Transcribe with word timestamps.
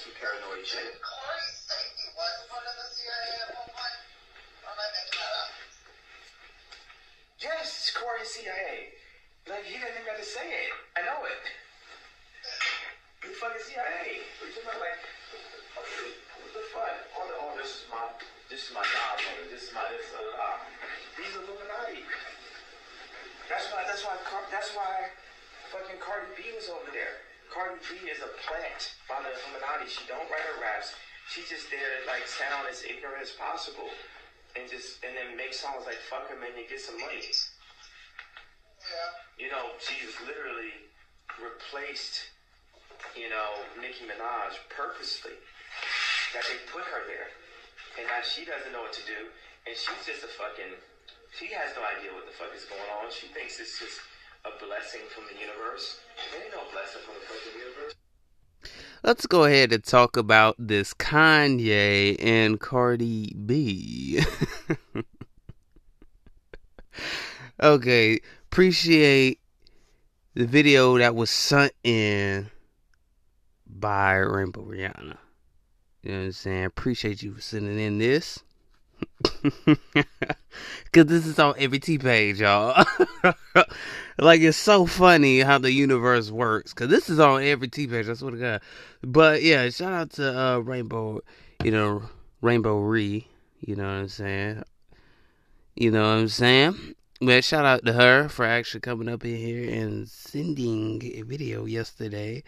some 0.00 0.16
paranoid 0.16 0.64
shit. 0.64 0.96
Corey 1.04 1.44
he 1.44 2.08
was 2.16 2.36
part 2.48 2.64
of 2.64 2.72
the 2.72 2.88
CIA 2.88 3.36
at 3.44 3.52
one 3.52 3.68
point? 3.68 4.00
Or 4.64 4.72
am 4.72 4.80
I 4.80 4.86
making 4.96 5.20
that 5.20 5.34
up? 5.44 5.50
Yes, 7.36 7.92
Corey 7.92 8.24
CIA. 8.24 8.96
Like 9.44 9.68
he 9.68 9.76
didn't 9.76 10.00
even 10.00 10.08
have 10.08 10.16
to 10.16 10.24
say 10.24 10.48
it. 10.48 10.72
I 10.96 11.04
know 11.04 11.20
it. 11.28 11.44
The 13.20 13.36
fucking 13.36 13.60
CIA. 13.60 14.24
What 14.40 14.48
you 14.48 14.64
talking 14.64 14.72
about? 14.72 14.80
Like, 14.80 15.04
what 15.76 16.52
the 16.56 16.64
fuck? 16.72 16.96
All 17.20 17.28
the, 17.28 17.36
oh, 17.36 17.52
this 17.60 17.84
is 17.84 17.84
my, 17.92 18.00
this 18.48 18.60
is 18.64 18.70
my 18.72 18.80
godmother. 18.80 19.52
This 19.52 19.68
is 19.68 19.72
my 19.76 19.84
this. 19.92 20.08
Uh, 20.16 20.24
uh, 20.24 20.64
these 21.20 21.36
Illuminati. 21.36 22.08
That's 23.52 23.68
why. 23.68 23.84
That's 23.84 24.00
why. 24.00 24.16
That's 24.48 24.72
why. 24.72 25.12
Fucking 25.68 26.00
Cardi 26.00 26.32
B 26.40 26.56
was 26.56 26.72
over 26.72 26.88
there. 26.88 27.29
Cardi 27.50 27.82
B 27.82 28.06
is 28.06 28.22
a 28.22 28.30
plant 28.46 28.94
by 29.10 29.18
the 29.22 29.30
Illuminati. 29.34 29.90
She 29.90 30.06
don't 30.06 30.26
write 30.30 30.46
her 30.54 30.58
raps. 30.62 30.94
She's 31.30 31.50
just 31.50 31.70
there 31.70 31.82
to 31.82 32.00
like 32.06 32.26
sound 32.26 32.66
as 32.70 32.82
ignorant 32.82 33.22
as 33.22 33.34
possible, 33.34 33.90
and 34.54 34.66
just 34.70 35.02
and 35.02 35.14
then 35.14 35.36
make 35.36 35.54
songs 35.54 35.86
like 35.86 35.98
"fuck 36.10 36.30
'em" 36.30 36.42
and 36.42 36.54
get 36.66 36.80
some 36.80 36.98
money. 36.98 37.22
Yeah. 38.82 39.10
You 39.38 39.48
know, 39.50 39.76
she's 39.78 40.14
literally 40.26 40.90
replaced, 41.38 42.30
you 43.14 43.30
know, 43.30 43.62
Nicki 43.78 44.06
Minaj 44.06 44.58
purposely. 44.72 45.38
That 46.34 46.46
they 46.46 46.58
put 46.70 46.86
her 46.86 47.02
there. 47.10 47.30
And 47.98 48.06
now 48.06 48.22
she 48.22 48.46
doesn't 48.46 48.70
know 48.70 48.86
what 48.86 48.94
to 48.94 49.04
do. 49.06 49.30
And 49.66 49.74
she's 49.74 50.02
just 50.06 50.22
a 50.22 50.30
fucking, 50.38 50.78
she 51.34 51.50
has 51.52 51.74
no 51.74 51.82
idea 51.82 52.14
what 52.14 52.24
the 52.26 52.34
fuck 52.34 52.54
is 52.54 52.64
going 52.70 52.86
on. 53.02 53.10
She 53.10 53.26
thinks 53.34 53.58
it's 53.58 53.78
just 53.78 53.98
a 54.44 54.50
blessing 54.64 55.02
from 55.14 55.24
the 55.32 55.40
universe. 55.40 56.00
There 56.32 56.42
ain't 56.42 56.52
no 56.52 56.62
blessing 56.72 57.02
from 57.04 57.14
the 57.14 57.20
fucking 57.26 57.60
universe. 57.60 57.94
Let's 59.02 59.26
go 59.26 59.44
ahead 59.44 59.72
and 59.72 59.84
talk 59.84 60.16
about 60.16 60.56
this 60.58 60.94
Kanye 60.94 62.16
and 62.18 62.60
Cardi 62.60 63.34
B. 63.34 64.22
okay, 67.62 68.20
appreciate 68.46 69.40
the 70.34 70.46
video 70.46 70.98
that 70.98 71.14
was 71.14 71.30
sent 71.30 71.72
in 71.82 72.50
by 73.66 74.16
Rainbow 74.16 74.62
Rihanna. 74.62 75.16
You 76.02 76.12
know 76.12 76.18
what 76.18 76.24
I'm 76.24 76.32
saying? 76.32 76.64
Appreciate 76.64 77.22
you 77.22 77.34
for 77.34 77.40
sending 77.40 77.78
in 77.78 77.98
this. 77.98 78.38
Cause 80.92 81.06
this 81.06 81.26
is 81.26 81.38
on 81.38 81.54
every 81.58 81.78
T 81.78 81.98
page, 81.98 82.40
y'all. 82.40 82.84
like 84.18 84.40
it's 84.40 84.56
so 84.56 84.86
funny 84.86 85.40
how 85.40 85.58
the 85.58 85.72
universe 85.72 86.30
works. 86.30 86.72
Cause 86.72 86.88
this 86.88 87.08
is 87.08 87.20
on 87.20 87.42
every 87.42 87.68
T 87.68 87.86
page. 87.86 88.06
That's 88.06 88.22
what 88.22 88.34
I 88.34 88.38
got. 88.38 88.62
But 89.02 89.42
yeah, 89.42 89.68
shout 89.70 89.92
out 89.92 90.10
to 90.12 90.38
uh, 90.38 90.58
Rainbow. 90.58 91.20
You 91.62 91.70
know, 91.70 92.02
Rainbow 92.40 92.78
Re. 92.80 93.26
You 93.60 93.76
know 93.76 93.84
what 93.84 93.90
I'm 93.90 94.08
saying? 94.08 94.62
You 95.76 95.90
know 95.90 96.02
what 96.02 96.18
I'm 96.20 96.28
saying? 96.28 96.94
But 97.20 97.44
shout 97.44 97.66
out 97.66 97.84
to 97.84 97.92
her 97.92 98.28
for 98.28 98.44
actually 98.44 98.80
coming 98.80 99.08
up 99.08 99.24
in 99.24 99.36
here 99.36 99.70
and 99.70 100.08
sending 100.08 101.02
a 101.14 101.22
video 101.22 101.66
yesterday. 101.66 102.42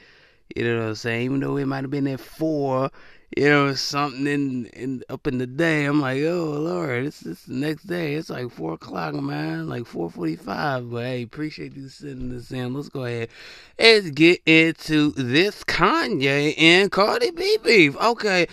You 0.57 0.65
know 0.65 0.81
what 0.81 0.89
I'm 0.89 0.95
saying? 0.95 1.23
Even 1.23 1.41
though 1.41 1.57
it 1.59 1.67
might 1.67 1.85
have 1.85 1.91
been 1.91 2.09
at 2.09 2.21
four, 2.21 2.91
you 3.37 3.49
know, 3.49 3.75
something 3.75 4.27
in, 4.27 4.67
in 4.67 5.03
up 5.09 5.27
in 5.27 5.39
the 5.39 5.47
day. 5.47 5.85
I'm 5.85 6.01
like, 6.01 6.23
oh 6.23 6.45
Lord, 6.45 7.05
it's 7.05 7.21
this 7.21 7.45
the 7.45 7.55
next 7.55 7.85
day. 7.85 8.15
It's 8.15 8.31
like 8.31 8.51
four 8.51 8.75
o'clock, 8.75 9.15
man, 9.15 9.69
like 9.69 9.87
four 9.87 10.11
forty-five. 10.11 10.91
But 10.91 11.05
hey, 11.05 11.23
appreciate 11.23 11.75
you 11.75 11.89
sending 11.89 12.31
this 12.31 12.51
in. 12.51 12.75
Let's 12.75 12.89
go 12.89 13.05
ahead 13.05 13.31
and 13.79 14.15
get 14.15 14.43
into 14.45 15.13
this 15.13 15.65
Kanye 15.65 16.55
and 16.59 16.91
Cardi 16.91 17.31
B 17.31 17.59
beef. 17.63 17.97
Okay, 17.97 18.47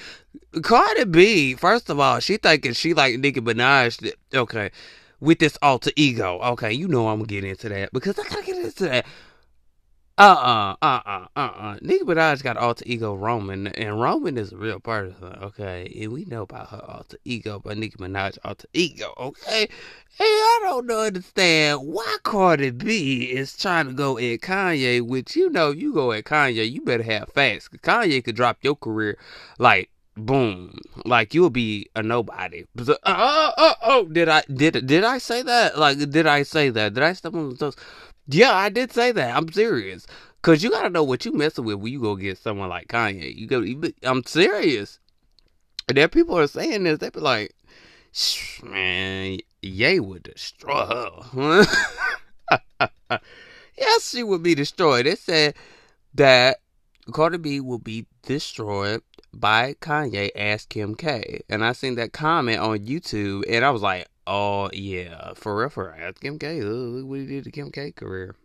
Cardi 0.62 1.06
B. 1.06 1.56
First 1.56 1.90
of 1.90 2.00
all, 2.00 2.20
she 2.20 2.38
thinking 2.38 2.74
she 2.74 2.94
like 2.94 3.20
Nicki 3.20 3.42
Minaj. 3.42 4.14
Okay, 4.34 4.72
with 5.20 5.40
this 5.40 5.58
alter 5.62 5.92
ego. 5.96 6.40
Okay, 6.40 6.72
you 6.72 6.88
know 6.88 7.10
I'm 7.10 7.18
gonna 7.18 7.28
get 7.28 7.44
into 7.44 7.68
that 7.70 7.92
because 7.92 8.18
I 8.18 8.24
gotta 8.24 8.44
get 8.44 8.58
into 8.58 8.84
that. 8.86 9.06
Uh 10.20 10.76
uh 10.82 10.86
uh 10.86 11.02
uh 11.06 11.28
uh 11.38 11.40
uh. 11.40 11.78
Nicki 11.82 12.04
Minaj 12.04 12.44
got 12.44 12.58
alter 12.58 12.84
ego 12.86 13.16
Roman, 13.16 13.68
and 13.68 14.02
Roman 14.02 14.38
is 14.38 14.52
a 14.52 14.58
real 14.58 14.82
person. 14.82 15.24
Okay, 15.42 15.98
and 16.02 16.12
we 16.12 16.26
know 16.26 16.42
about 16.42 16.68
her 16.72 16.84
alter 16.86 17.18
ego, 17.24 17.62
but 17.64 17.78
Nicki 17.78 17.96
Minaj 17.96 18.38
alter 18.44 18.68
ego. 18.74 19.14
Okay, 19.18 19.70
hey, 20.18 20.24
I 20.26 20.60
don't 20.64 20.92
understand 20.92 21.80
why 21.84 22.18
Cardi 22.24 22.72
B 22.72 23.32
is 23.32 23.56
trying 23.56 23.88
to 23.88 23.94
go 23.94 24.18
at 24.18 24.42
Kanye. 24.42 25.02
Which 25.02 25.38
you 25.38 25.50
know, 25.50 25.72
you 25.72 25.94
go 25.94 26.12
at 26.12 26.26
Kanye, 26.26 26.70
you 26.70 26.82
better 26.82 27.04
have 27.04 27.30
facts. 27.30 27.70
Kanye 27.70 28.22
could 28.22 28.36
drop 28.36 28.58
your 28.62 28.76
career 28.76 29.18
like 29.58 29.90
boom, 30.18 30.78
like 31.06 31.34
you'll 31.34 31.50
be 31.50 31.90
a 31.96 32.04
nobody. 32.04 32.66
Oh, 32.78 32.96
oh, 33.06 33.52
oh, 33.58 33.74
oh, 33.84 34.06
did 34.06 34.28
I 34.28 34.44
did 34.54 34.86
did 34.86 35.06
I 35.06 35.18
say 35.18 35.42
that? 35.44 35.80
Like, 35.80 35.98
did 35.98 36.28
I 36.28 36.44
say 36.44 36.70
that? 36.72 36.94
Did 36.94 37.04
I 37.04 37.14
step 37.14 37.34
on 37.34 37.56
toes? 37.56 37.78
Yeah, 38.32 38.54
I 38.54 38.70
did 38.70 38.92
say 38.92 39.12
that. 39.12 39.36
I'm 39.36 39.52
serious. 39.52 40.06
Cause 40.42 40.64
you 40.64 40.70
gotta 40.70 40.90
know 40.90 41.04
what 41.04 41.26
you 41.26 41.34
messing 41.34 41.66
with 41.66 41.80
when 41.80 41.92
you 41.92 42.00
go 42.00 42.16
get 42.16 42.38
someone 42.38 42.70
like 42.70 42.88
Kanye. 42.88 43.36
You 43.36 43.48
go, 43.48 43.64
I'm 44.04 44.24
serious. 44.24 45.00
And 45.88 45.98
there 45.98 46.08
people 46.08 46.38
are 46.38 46.48
saying 46.48 46.84
this. 46.84 47.00
They 47.00 47.10
be 47.10 47.20
like, 47.20 47.54
"Shh, 48.14 48.62
man, 48.64 49.40
Ye 49.62 50.00
would 50.00 50.24
destroy 50.24 50.86
her. 51.34 51.66
yes, 53.78 54.10
she 54.10 54.24
would 54.24 54.44
be 54.44 54.56
destroyed. 54.56 55.06
They 55.06 55.16
said 55.16 55.56
that 56.14 56.60
Cardi 57.12 57.38
B 57.38 57.60
will 57.60 57.80
be 57.80 58.06
destroyed 58.24 59.02
by 59.34 59.74
Kanye 59.82 60.30
as 60.36 60.66
Kim 60.66 60.96
K. 60.96 61.42
And 61.50 61.66
I 61.66 61.74
seen 61.74 61.96
that 61.96 62.14
comment 62.14 62.60
on 62.60 62.80
YouTube, 62.80 63.44
and 63.50 63.66
I 63.66 63.72
was 63.72 63.82
like, 63.82 64.08
oh 64.30 64.70
yeah, 64.72 65.34
for 65.34 65.58
real, 65.58 65.70
for 65.70 65.96
real, 65.98 66.14
Kim 66.14 66.40
K. 66.40 66.62
Uh, 66.62 66.64
look 66.64 67.08
what 67.08 67.20
he 67.20 67.26
did 67.26 67.44
to 67.46 67.52
Kim 67.52 67.72
K 67.72 67.92
career. 67.92 68.36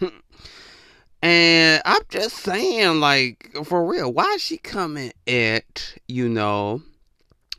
and 1.22 1.82
I'm 1.84 2.02
just 2.10 2.36
saying, 2.38 3.00
like, 3.00 3.48
for 3.64 3.86
real, 3.86 4.12
why 4.12 4.32
is 4.34 4.42
she 4.42 4.58
coming 4.58 5.12
at, 5.26 5.94
you 6.08 6.28
know, 6.28 6.82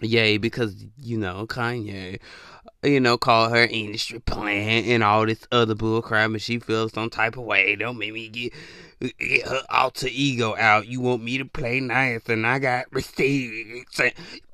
Yay, 0.02 0.38
because, 0.38 0.84
you 0.98 1.18
know, 1.18 1.46
Kanye, 1.48 2.20
you 2.84 3.00
know, 3.00 3.18
call 3.18 3.50
her 3.50 3.64
industry 3.64 4.20
plant 4.20 4.88
and 4.88 5.04
all 5.04 5.26
this 5.26 5.48
other 5.52 5.76
bullcrap, 5.76 6.26
and 6.26 6.42
she 6.42 6.60
feels 6.60 6.94
some 6.94 7.10
type 7.10 7.38
of 7.38 7.44
way. 7.44 7.76
Don't 7.76 7.98
make 7.98 8.14
me 8.14 8.28
get, 8.28 8.54
get 9.20 9.48
her 9.48 9.62
alter 9.70 10.08
ego 10.10 10.56
out. 10.58 10.88
You 10.88 11.00
want 11.02 11.24
me 11.24 11.38
to 11.38 11.46
play 11.46 11.80
nice, 11.80 12.28
and 12.28 12.46
I 12.46 12.60
got 12.60 12.86
receipts. 12.92 14.02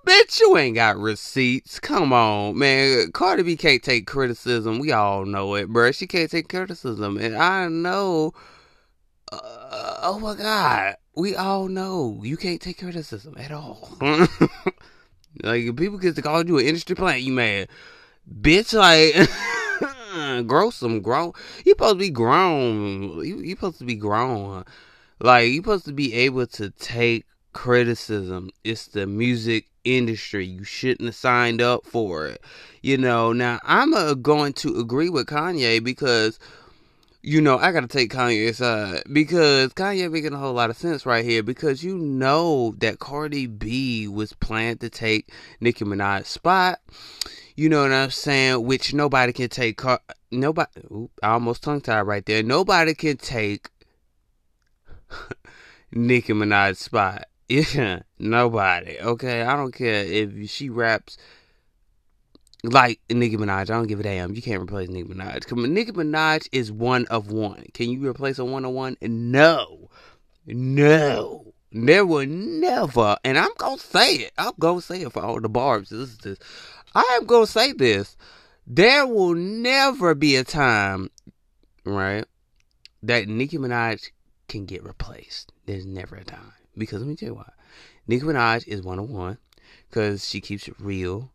Bitch, 0.06 0.40
you 0.40 0.58
ain't 0.58 0.76
got 0.76 0.98
receipts. 0.98 1.80
Come 1.80 2.12
on, 2.12 2.58
man. 2.58 3.12
Cardi 3.12 3.44
B 3.44 3.56
can't 3.56 3.84
take 3.84 4.08
criticism. 4.08 4.80
We 4.80 4.92
all 4.92 5.26
know 5.26 5.56
it, 5.56 5.70
bruh. 5.70 5.96
She 5.96 6.08
can't 6.08 6.30
take 6.32 6.50
criticism, 6.50 7.18
and 7.18 7.36
I 7.38 7.68
know. 7.70 8.34
Uh, 9.32 10.00
oh 10.04 10.20
my 10.20 10.34
god, 10.36 10.96
we 11.16 11.36
all 11.36 11.68
know 11.68 12.22
you 12.24 12.38
can't 12.38 12.62
take 12.62 12.80
criticism 12.80 13.36
at 13.38 13.52
all. 13.52 13.90
like 15.44 15.76
people 15.76 15.98
get 15.98 16.16
to 16.16 16.22
call 16.22 16.46
you 16.46 16.60
an 16.60 16.66
industry 16.66 16.96
plant, 16.96 17.24
you 17.24 17.34
mad, 17.34 17.68
bitch. 18.30 18.74
Like, 18.74 19.30
grow 20.48 20.70
some 20.70 21.02
grown. 21.02 21.34
You 21.66 21.72
supposed 21.72 21.96
to 21.96 22.00
be 22.00 22.10
grown. 22.10 23.26
You 23.26 23.40
you 23.40 23.52
supposed 23.52 23.80
to 23.80 23.86
be 23.86 23.96
grown. 23.96 24.64
Like 25.20 25.50
you 25.50 25.58
supposed 25.58 25.86
to 25.86 25.94
be 25.94 26.14
able 26.14 26.48
to 26.48 26.70
take 26.72 27.26
criticism. 27.54 28.50
It's 28.64 28.88
the 28.88 29.08
music 29.08 29.68
industry. 29.84 30.46
You 30.46 30.64
shouldn't 30.64 31.08
have 31.08 31.16
signed 31.16 31.62
up 31.62 31.86
for 31.86 32.28
it. 32.28 32.42
You 32.82 32.98
know. 32.98 33.34
Now 33.34 33.60
I'm 33.64 33.94
uh, 33.94 34.14
going 34.14 34.54
to 34.54 34.80
agree 34.80 35.10
with 35.10 35.28
Kanye 35.28 35.84
because 35.84 36.40
you 37.24 37.42
know, 37.42 37.58
I 37.58 37.74
gotta 37.74 37.88
take 37.88 38.12
Kanye's 38.12 38.58
side 38.58 39.04
because 39.12 39.74
Kanye 39.74 40.10
making 40.10 40.34
a 40.34 40.38
whole 40.38 40.54
lot 40.54 40.70
of 40.70 40.78
sense 40.78 41.06
right 41.06 41.26
here 41.26 41.44
because 41.44 41.84
you 41.84 41.98
know 41.98 42.74
that 42.78 43.00
Cardi 43.00 43.48
B 43.48 44.08
was 44.08 44.32
planned 44.34 44.80
to 44.80 44.90
take 44.90 45.30
Nicki 45.60 45.84
Minaj's 45.84 46.30
spot. 46.30 46.80
You 47.58 47.70
know 47.70 47.82
what 47.82 47.92
I'm 47.92 48.12
saying? 48.12 48.64
Which 48.66 48.94
nobody 48.94 49.34
can 49.34 49.50
take. 49.50 49.78
Car- 49.78 50.02
nobody. 50.32 50.70
Ooh, 50.92 51.10
I 51.24 51.30
almost 51.30 51.64
tongue 51.64 51.82
tied 51.82 52.02
right 52.04 52.24
there. 52.24 52.44
Nobody 52.44 52.94
can 52.94 53.18
take 53.18 53.70
Nicki 55.92 56.34
Minaj's 56.34 56.80
spot. 56.80 57.26
Yeah, 57.50 58.02
nobody. 58.20 59.00
Okay, 59.00 59.42
I 59.42 59.56
don't 59.56 59.72
care 59.72 60.04
if 60.04 60.50
she 60.50 60.70
raps 60.70 61.18
like 62.62 63.00
Nicki 63.10 63.38
Minaj. 63.38 63.62
I 63.62 63.64
don't 63.64 63.88
give 63.88 64.02
a 64.02 64.04
damn. 64.04 64.36
You 64.36 64.42
can't 64.42 64.62
replace 64.62 64.90
Nicki 64.90 65.08
Minaj. 65.08 65.50
On, 65.54 65.74
Nicki 65.74 65.94
Minaj 65.94 66.50
is 66.52 66.74
one 66.74 67.06
of 67.06 67.32
one. 67.32 67.64
Can 67.74 67.90
you 67.90 68.06
replace 68.06 68.38
a 68.38 68.44
one 68.44 68.66
of 68.66 68.72
one? 68.72 68.98
No. 69.02 69.90
No. 70.46 71.54
There 71.72 72.06
will 72.06 72.26
never. 72.26 73.18
And 73.24 73.38
I'm 73.38 73.54
gonna 73.58 73.78
say 73.78 74.16
it. 74.16 74.32
I'm 74.38 74.54
gonna 74.60 74.82
say 74.82 75.02
it 75.02 75.14
for 75.14 75.24
all 75.24 75.40
the 75.40 75.48
barbs. 75.48 75.90
This 75.90 76.18
is. 76.26 76.38
I 76.96 77.18
am 77.20 77.26
gonna 77.26 77.48
say 77.48 77.74
this. 77.74 78.16
There 78.66 79.08
will 79.08 79.34
never 79.34 80.14
be 80.14 80.36
a 80.36 80.44
time, 80.44 81.10
right, 81.86 82.26
that 83.04 83.28
Nicki 83.28 83.58
Minaj 83.58 84.10
can 84.48 84.66
get 84.66 84.84
replaced. 84.84 85.54
There's 85.66 85.86
never 85.86 86.16
a 86.16 86.24
time. 86.24 86.54
Because 86.78 87.00
let 87.00 87.08
me 87.08 87.16
tell 87.16 87.30
you 87.30 87.36
why. 87.36 87.52
Nicki 88.08 88.26
Minaj 88.26 88.68
is 88.68 88.82
one 88.82 89.00
on 89.00 89.12
one 89.12 89.38
because 89.90 90.28
she 90.28 90.42
keeps 90.42 90.68
it 90.68 90.76
real. 90.80 91.32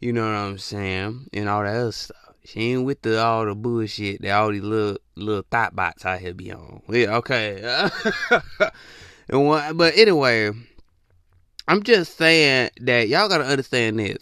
You 0.00 0.12
know 0.12 0.22
what 0.22 0.36
I'm 0.36 0.58
saying? 0.58 1.28
And 1.32 1.48
all 1.48 1.62
that 1.62 1.76
other 1.76 1.92
stuff. 1.92 2.16
She 2.44 2.72
ain't 2.72 2.84
with 2.84 3.00
the 3.00 3.22
all 3.22 3.46
the 3.46 3.54
bullshit 3.54 4.20
that 4.20 4.32
all 4.32 4.52
these 4.52 4.62
little 4.62 4.98
little 5.16 5.44
thought 5.50 5.74
bots 5.74 6.04
out 6.04 6.20
here 6.20 6.34
be 6.34 6.52
on. 6.52 6.82
Yeah, 6.90 7.16
okay. 7.16 7.62
and 9.28 9.46
what, 9.46 9.76
but 9.76 9.96
anyway, 9.96 10.50
I'm 11.66 11.82
just 11.82 12.18
saying 12.18 12.70
that 12.80 13.08
y'all 13.08 13.30
gotta 13.30 13.44
understand 13.46 13.98
this. 13.98 14.18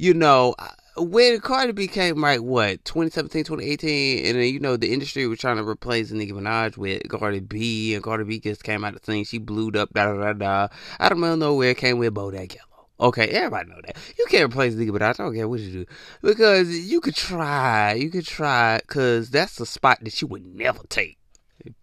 You 0.00 0.14
know, 0.14 0.54
uh, 0.60 0.68
when 1.02 1.40
Cardi 1.40 1.72
became 1.72 2.20
like 2.20 2.40
what 2.40 2.84
2017, 2.84 3.42
2018, 3.42 4.26
and 4.26 4.38
then 4.38 4.54
you 4.54 4.60
know 4.60 4.76
the 4.76 4.92
industry 4.92 5.26
was 5.26 5.40
trying 5.40 5.56
to 5.56 5.66
replace 5.66 6.12
Nicki 6.12 6.30
Minaj 6.30 6.76
with 6.76 7.02
Cardi 7.08 7.40
B, 7.40 7.94
and 7.94 8.04
Cardi 8.04 8.22
B 8.22 8.38
just 8.38 8.62
came 8.62 8.84
out 8.84 8.94
of 8.94 9.00
the 9.00 9.12
scene. 9.12 9.24
She 9.24 9.38
blew 9.38 9.70
up, 9.70 9.92
da 9.92 10.12
da 10.12 10.14
da 10.14 10.32
da. 10.34 10.68
Out 11.00 11.10
of 11.10 11.18
nowhere 11.18 11.74
came 11.74 11.98
with 11.98 12.14
Bodak 12.14 12.54
Yellow. 12.54 12.88
Okay, 13.00 13.26
everybody 13.26 13.70
know 13.70 13.80
that. 13.86 13.96
You 14.16 14.26
can't 14.28 14.52
replace 14.52 14.74
Nicki 14.74 14.92
Minaj. 14.92 15.18
I 15.18 15.24
don't 15.24 15.34
care 15.34 15.48
what 15.48 15.58
you 15.58 15.72
do. 15.72 15.86
Because 16.22 16.70
you 16.88 17.00
could 17.00 17.16
try. 17.16 17.94
You 17.94 18.10
could 18.10 18.26
try. 18.26 18.78
Because 18.78 19.30
that's 19.30 19.56
the 19.56 19.66
spot 19.66 19.98
that 20.02 20.22
you 20.22 20.28
would 20.28 20.46
never 20.46 20.84
take. 20.88 21.18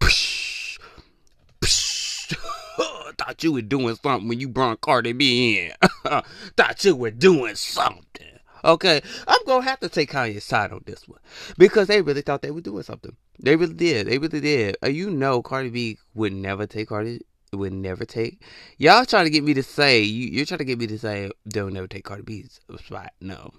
Thought 3.18 3.42
you 3.42 3.52
were 3.52 3.62
doing 3.62 3.96
something 3.96 4.28
when 4.28 4.40
you 4.40 4.48
brought 4.48 4.80
Cardi 4.80 5.12
B 5.12 5.58
in. 5.58 5.72
Thought 6.56 6.84
you 6.84 6.94
were 6.94 7.10
doing 7.10 7.54
something. 7.54 8.26
Okay, 8.66 9.00
I'm 9.28 9.38
gonna 9.46 9.64
have 9.64 9.78
to 9.80 9.88
take 9.88 10.10
Kanye's 10.10 10.42
side 10.42 10.72
on 10.72 10.82
this 10.86 11.06
one 11.06 11.20
because 11.56 11.86
they 11.86 12.02
really 12.02 12.22
thought 12.22 12.42
they 12.42 12.50
were 12.50 12.60
doing 12.60 12.82
something. 12.82 13.14
They 13.38 13.54
really 13.54 13.74
did. 13.74 14.08
They 14.08 14.18
really 14.18 14.40
did. 14.40 14.76
Uh, 14.82 14.88
you 14.88 15.08
know, 15.08 15.40
Cardi 15.40 15.70
B 15.70 15.98
would 16.14 16.32
never 16.32 16.66
take 16.66 16.88
Cardi 16.88 17.20
would 17.52 17.72
never 17.72 18.04
take. 18.04 18.42
Y'all 18.76 19.04
trying 19.04 19.24
to 19.24 19.30
get 19.30 19.44
me 19.44 19.54
to 19.54 19.62
say 19.62 20.02
you, 20.02 20.26
you're 20.26 20.46
trying 20.46 20.58
to 20.58 20.64
get 20.64 20.80
me 20.80 20.88
to 20.88 20.98
say 20.98 21.30
don't 21.48 21.74
never 21.74 21.86
take 21.86 22.04
Cardi 22.04 22.22
B's 22.22 22.58
spot. 22.84 23.12
No, 23.20 23.52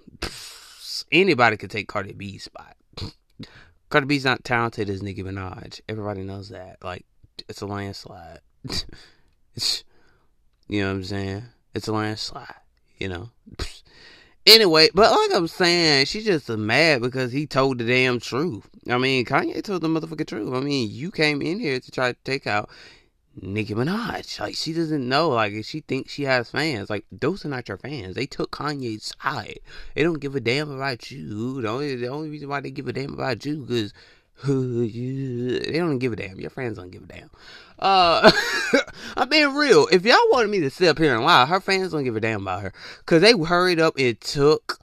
anybody 1.12 1.56
could 1.56 1.70
take 1.70 1.88
Cardi 1.88 2.12
B's 2.12 2.44
spot. 2.44 2.76
Cardi 3.88 4.06
B's 4.06 4.26
not 4.26 4.44
talented 4.44 4.90
as 4.90 5.02
Nicki 5.02 5.22
Minaj. 5.22 5.80
Everybody 5.88 6.22
knows 6.22 6.50
that. 6.50 6.76
Like 6.82 7.06
it's 7.48 7.62
a 7.62 7.66
landslide. 7.66 8.40
you 10.68 10.80
know 10.82 10.88
what 10.88 10.96
I'm 10.96 11.04
saying. 11.04 11.44
It's 11.74 11.88
a 11.88 11.92
landslide. 11.92 12.54
You 12.98 13.08
know. 13.08 13.30
Anyway, 14.48 14.88
but 14.94 15.10
like 15.10 15.36
I'm 15.36 15.46
saying, 15.46 16.06
she's 16.06 16.24
just 16.24 16.48
mad 16.48 17.02
because 17.02 17.32
he 17.32 17.46
told 17.46 17.76
the 17.76 17.84
damn 17.84 18.18
truth. 18.18 18.66
I 18.88 18.96
mean, 18.96 19.26
Kanye 19.26 19.62
told 19.62 19.82
the 19.82 19.88
motherfucking 19.88 20.26
truth. 20.26 20.54
I 20.54 20.60
mean, 20.60 20.88
you 20.90 21.10
came 21.10 21.42
in 21.42 21.60
here 21.60 21.78
to 21.78 21.90
try 21.90 22.12
to 22.12 22.18
take 22.24 22.46
out 22.46 22.70
Nicki 23.42 23.74
Minaj. 23.74 24.40
Like 24.40 24.54
she 24.54 24.72
doesn't 24.72 25.06
know. 25.06 25.28
Like 25.28 25.64
she 25.66 25.80
thinks 25.80 26.12
she 26.12 26.22
has 26.22 26.50
fans. 26.50 26.88
Like 26.88 27.04
those 27.12 27.44
are 27.44 27.48
not 27.48 27.68
your 27.68 27.76
fans. 27.76 28.14
They 28.14 28.24
took 28.24 28.50
Kanye's 28.50 29.14
side. 29.22 29.60
They 29.94 30.02
don't 30.02 30.18
give 30.18 30.34
a 30.34 30.40
damn 30.40 30.70
about 30.70 31.10
you. 31.10 31.60
The 31.60 31.68
only 31.68 31.96
the 31.96 32.08
only 32.08 32.30
reason 32.30 32.48
why 32.48 32.60
they 32.60 32.70
give 32.70 32.88
a 32.88 32.92
damn 32.94 33.12
about 33.12 33.44
you 33.44 33.66
they 34.46 35.78
don't 35.78 35.98
give 35.98 36.12
a 36.12 36.16
damn. 36.16 36.38
Your 36.38 36.50
fans 36.50 36.76
don't 36.76 36.90
give 36.90 37.02
a 37.02 37.06
damn. 37.06 37.30
Uh, 37.78 38.30
I'm 39.16 39.28
being 39.28 39.54
real. 39.54 39.88
If 39.90 40.04
y'all 40.04 40.16
wanted 40.30 40.50
me 40.50 40.60
to 40.60 40.70
sit 40.70 40.88
up 40.88 40.98
here 40.98 41.14
and 41.14 41.24
lie, 41.24 41.46
her 41.46 41.60
fans 41.60 41.92
don't 41.92 42.04
give 42.04 42.16
a 42.16 42.20
damn 42.20 42.42
about 42.42 42.62
her 42.62 42.72
because 42.98 43.22
they 43.22 43.32
hurried 43.32 43.80
up 43.80 43.94
and 43.98 44.20
took 44.20 44.78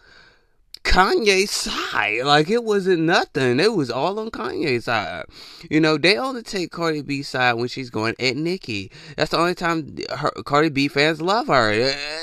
Kanye's 0.83 1.51
side. 1.51 2.23
Like 2.23 2.49
it 2.49 2.63
wasn't 2.63 3.01
nothing. 3.01 3.59
It 3.59 3.73
was 3.73 3.91
all 3.91 4.19
on 4.19 4.29
Kanye's 4.29 4.85
side. 4.85 5.25
You 5.69 5.81
know, 5.81 5.97
they 5.97 6.17
only 6.17 6.43
take 6.43 6.71
Cardi 6.71 7.01
B's 7.01 7.27
side 7.27 7.53
when 7.53 7.67
she's 7.67 7.89
going 7.89 8.15
at 8.19 8.37
Nicki. 8.37 8.91
That's 9.17 9.31
the 9.31 9.37
only 9.37 9.55
time 9.55 9.97
her, 10.15 10.31
Cardi 10.45 10.69
B 10.69 10.87
fans 10.87 11.21
love 11.21 11.47
her. 11.47 11.73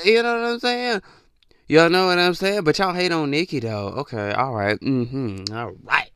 You 0.03 0.23
know 0.23 0.39
what 0.39 0.49
I'm 0.49 0.59
saying? 0.59 1.01
Y'all 1.67 1.89
know 1.89 2.07
what 2.07 2.19
I'm 2.19 2.33
saying? 2.33 2.63
But 2.63 2.77
y'all 2.79 2.93
hate 2.93 3.11
on 3.11 3.31
Nicki 3.31 3.59
though. 3.59 3.89
Okay, 3.97 4.31
all 4.31 4.53
right. 4.53 4.79
Mm-hmm. 4.79 5.53
All 5.53 5.73
right. 5.83 6.12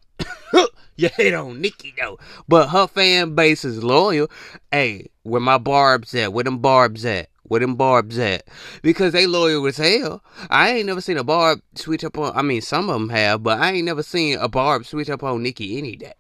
you 0.99 1.09
hate 1.15 1.33
on 1.35 1.61
Nicki 1.61 1.93
though. 1.99 2.17
But 2.47 2.69
her 2.69 2.87
fan 2.87 3.35
base 3.35 3.63
is 3.63 3.83
loyal. 3.83 4.31
Hey, 4.71 5.07
where 5.21 5.39
my 5.39 5.59
barbs 5.59 6.15
at? 6.15 6.33
Where 6.33 6.43
them 6.43 6.57
barbs 6.57 7.05
at? 7.05 7.29
Where 7.43 7.59
them 7.59 7.75
barbs 7.75 8.17
at? 8.17 8.47
Because 8.81 9.13
they 9.13 9.27
loyal 9.27 9.65
as 9.67 9.77
hell. 9.77 10.23
I 10.49 10.71
ain't 10.71 10.87
never 10.87 10.99
seen 10.99 11.17
a 11.17 11.23
barb 11.23 11.61
switch 11.75 12.03
up 12.03 12.17
on. 12.17 12.35
I 12.35 12.41
mean, 12.41 12.61
some 12.61 12.89
of 12.89 12.99
them 12.99 13.09
have, 13.09 13.43
but 13.43 13.59
I 13.59 13.73
ain't 13.73 13.85
never 13.85 14.01
seen 14.01 14.39
a 14.39 14.49
barb 14.49 14.85
switch 14.85 15.09
up 15.09 15.21
on 15.21 15.43
Nicki 15.43 15.77
any 15.77 15.95
day. 15.95 16.13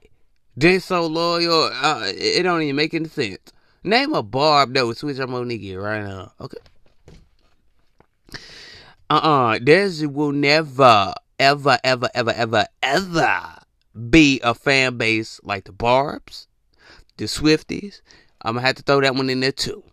They 0.55 0.77
so 0.77 1.07
loyal, 1.07 1.71
uh, 1.73 2.03
it 2.05 2.43
don't 2.43 2.61
even 2.61 2.75
make 2.75 2.93
any 2.93 3.09
sense. 3.09 3.51
Name 3.83 4.13
a 4.13 4.21
barb 4.21 4.75
that 4.75 4.85
would 4.85 4.97
switch 4.97 5.19
up 5.19 5.31
on 5.31 5.47
Nicki 5.47 5.75
right 5.75 6.03
now. 6.03 6.33
Okay. 6.39 6.57
Uh-uh. 9.09 9.59
There 9.61 9.89
will 10.07 10.31
never, 10.31 11.15
ever, 11.39 11.79
ever, 11.83 12.09
ever, 12.13 12.31
ever, 12.31 12.65
ever 12.83 13.59
be 13.97 14.39
a 14.43 14.53
fan 14.53 14.97
base 14.97 15.39
like 15.43 15.65
the 15.65 15.71
Barbs, 15.71 16.47
the 17.17 17.25
Swifties. 17.25 18.01
I'm 18.41 18.55
gonna 18.55 18.65
have 18.65 18.75
to 18.75 18.83
throw 18.83 19.01
that 19.01 19.15
one 19.15 19.29
in 19.29 19.39
there 19.39 19.51
too. 19.51 19.83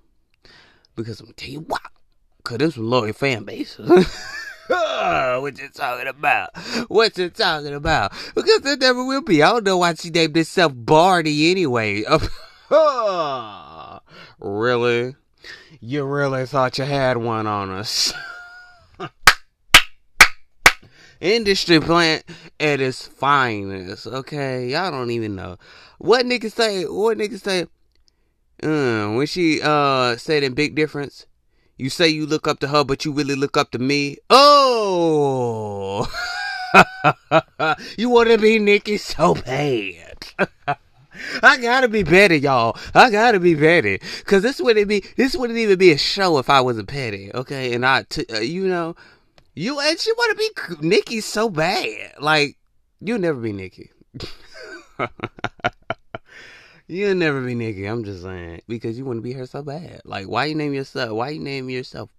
Because 0.97 1.21
I'm 1.21 1.27
gonna 1.27 1.35
tell 1.35 1.51
you 1.51 1.61
why. 1.61 1.79
Cause 2.45 2.59
this 2.59 2.77
was 2.77 2.85
loyal 2.87 3.13
fan 3.15 3.45
base. 3.45 3.79
what 4.67 5.59
you 5.59 5.69
talking 5.71 6.09
about? 6.09 6.51
What 6.89 7.17
you 7.17 7.31
talking 7.31 7.75
about? 7.75 8.13
Because 8.35 8.61
there 8.61 8.77
never 8.77 9.05
will 9.05 9.23
be. 9.23 9.43
I 9.43 9.51
don't 9.51 9.65
know 9.65 9.79
why 9.79 9.95
she 9.95 10.11
named 10.11 10.37
herself 10.37 10.73
Barney 10.75 11.51
anyway. 11.51 12.05
really? 14.39 15.17
You 15.81 16.05
really 16.05 16.47
thought 16.47 16.79
you 16.79 16.85
had 16.85 17.17
one 17.17 17.47
on 17.47 17.71
us? 17.71 18.13
Industry 21.21 21.81
plant 21.81 22.25
at 22.61 22.81
its 22.81 23.07
finest. 23.07 24.07
Okay, 24.07 24.69
y'all 24.69 24.91
don't 24.91 25.11
even 25.11 25.35
know 25.37 25.57
what 25.99 26.27
niggas 26.27 26.53
say. 26.53 26.85
What 26.85 27.19
niggas 27.19 27.43
say? 27.43 27.67
Uh, 28.63 29.15
when 29.15 29.27
she 29.27 29.61
uh 29.63 30.17
said 30.17 30.43
in 30.43 30.55
Big 30.55 30.75
Difference, 30.75 31.27
you 31.77 31.91
say 31.91 32.09
you 32.09 32.27
look 32.27 32.47
up 32.47 32.61
to 32.61 32.69
her, 32.69 32.85
but 32.85 33.05
you 33.05 33.13
really 33.13 33.35
look 33.35 33.57
up 33.57 33.71
to 33.73 33.79
me. 33.79 34.19
Oh, 34.31 36.07
you 37.99 38.11
want 38.11 38.31
to 38.31 38.39
be 38.39 38.59
Nicki 38.59 38.97
so 38.97 39.35
bad. 39.35 40.27
I 41.43 41.59
gotta 41.59 41.89
be 41.89 42.03
better, 42.03 42.35
y'all. 42.35 42.77
I 42.95 43.11
gotta 43.11 43.41
be 43.41 43.55
better, 43.55 43.99
cause 44.25 44.43
this 44.43 44.61
wouldn't 44.61 44.89
be 44.89 45.05
this 45.17 45.37
wouldn't 45.37 45.59
even 45.59 45.79
be 45.79 45.93
a 45.93 45.99
show 45.99 46.39
if 46.39 46.51
I 46.51 46.61
wasn't 46.61 46.89
petty, 46.89 47.31
okay? 47.35 47.73
And 47.73 47.87
I, 47.87 48.03
t- 48.03 48.27
uh, 48.33 48.41
you 48.41 48.67
know, 48.67 48.97
you 49.55 49.81
and 49.81 49.99
she 49.99 50.13
want 50.13 50.39
to 50.39 50.77
be 50.81 50.87
Nicki 50.87 51.21
so 51.21 51.49
bad, 51.49 52.15
like 52.21 52.57
you'll 53.01 53.19
never 53.19 53.41
be 53.41 53.53
Nicki. 53.53 53.91
You'll 56.87 57.15
never 57.15 57.41
be 57.41 57.55
Nicki. 57.55 57.87
I'm 57.87 58.05
just 58.05 58.23
saying 58.23 58.61
because 58.69 58.99
you 58.99 59.07
want 59.07 59.17
to 59.17 59.23
be 59.23 59.33
her 59.33 59.47
so 59.47 59.63
bad. 59.63 60.03
Like, 60.05 60.29
why 60.29 60.45
you 60.45 60.55
name 60.55 60.75
yourself? 60.75 61.13
Why 61.13 61.31
you 61.31 61.41
name 61.41 61.71
yourself 61.71 62.11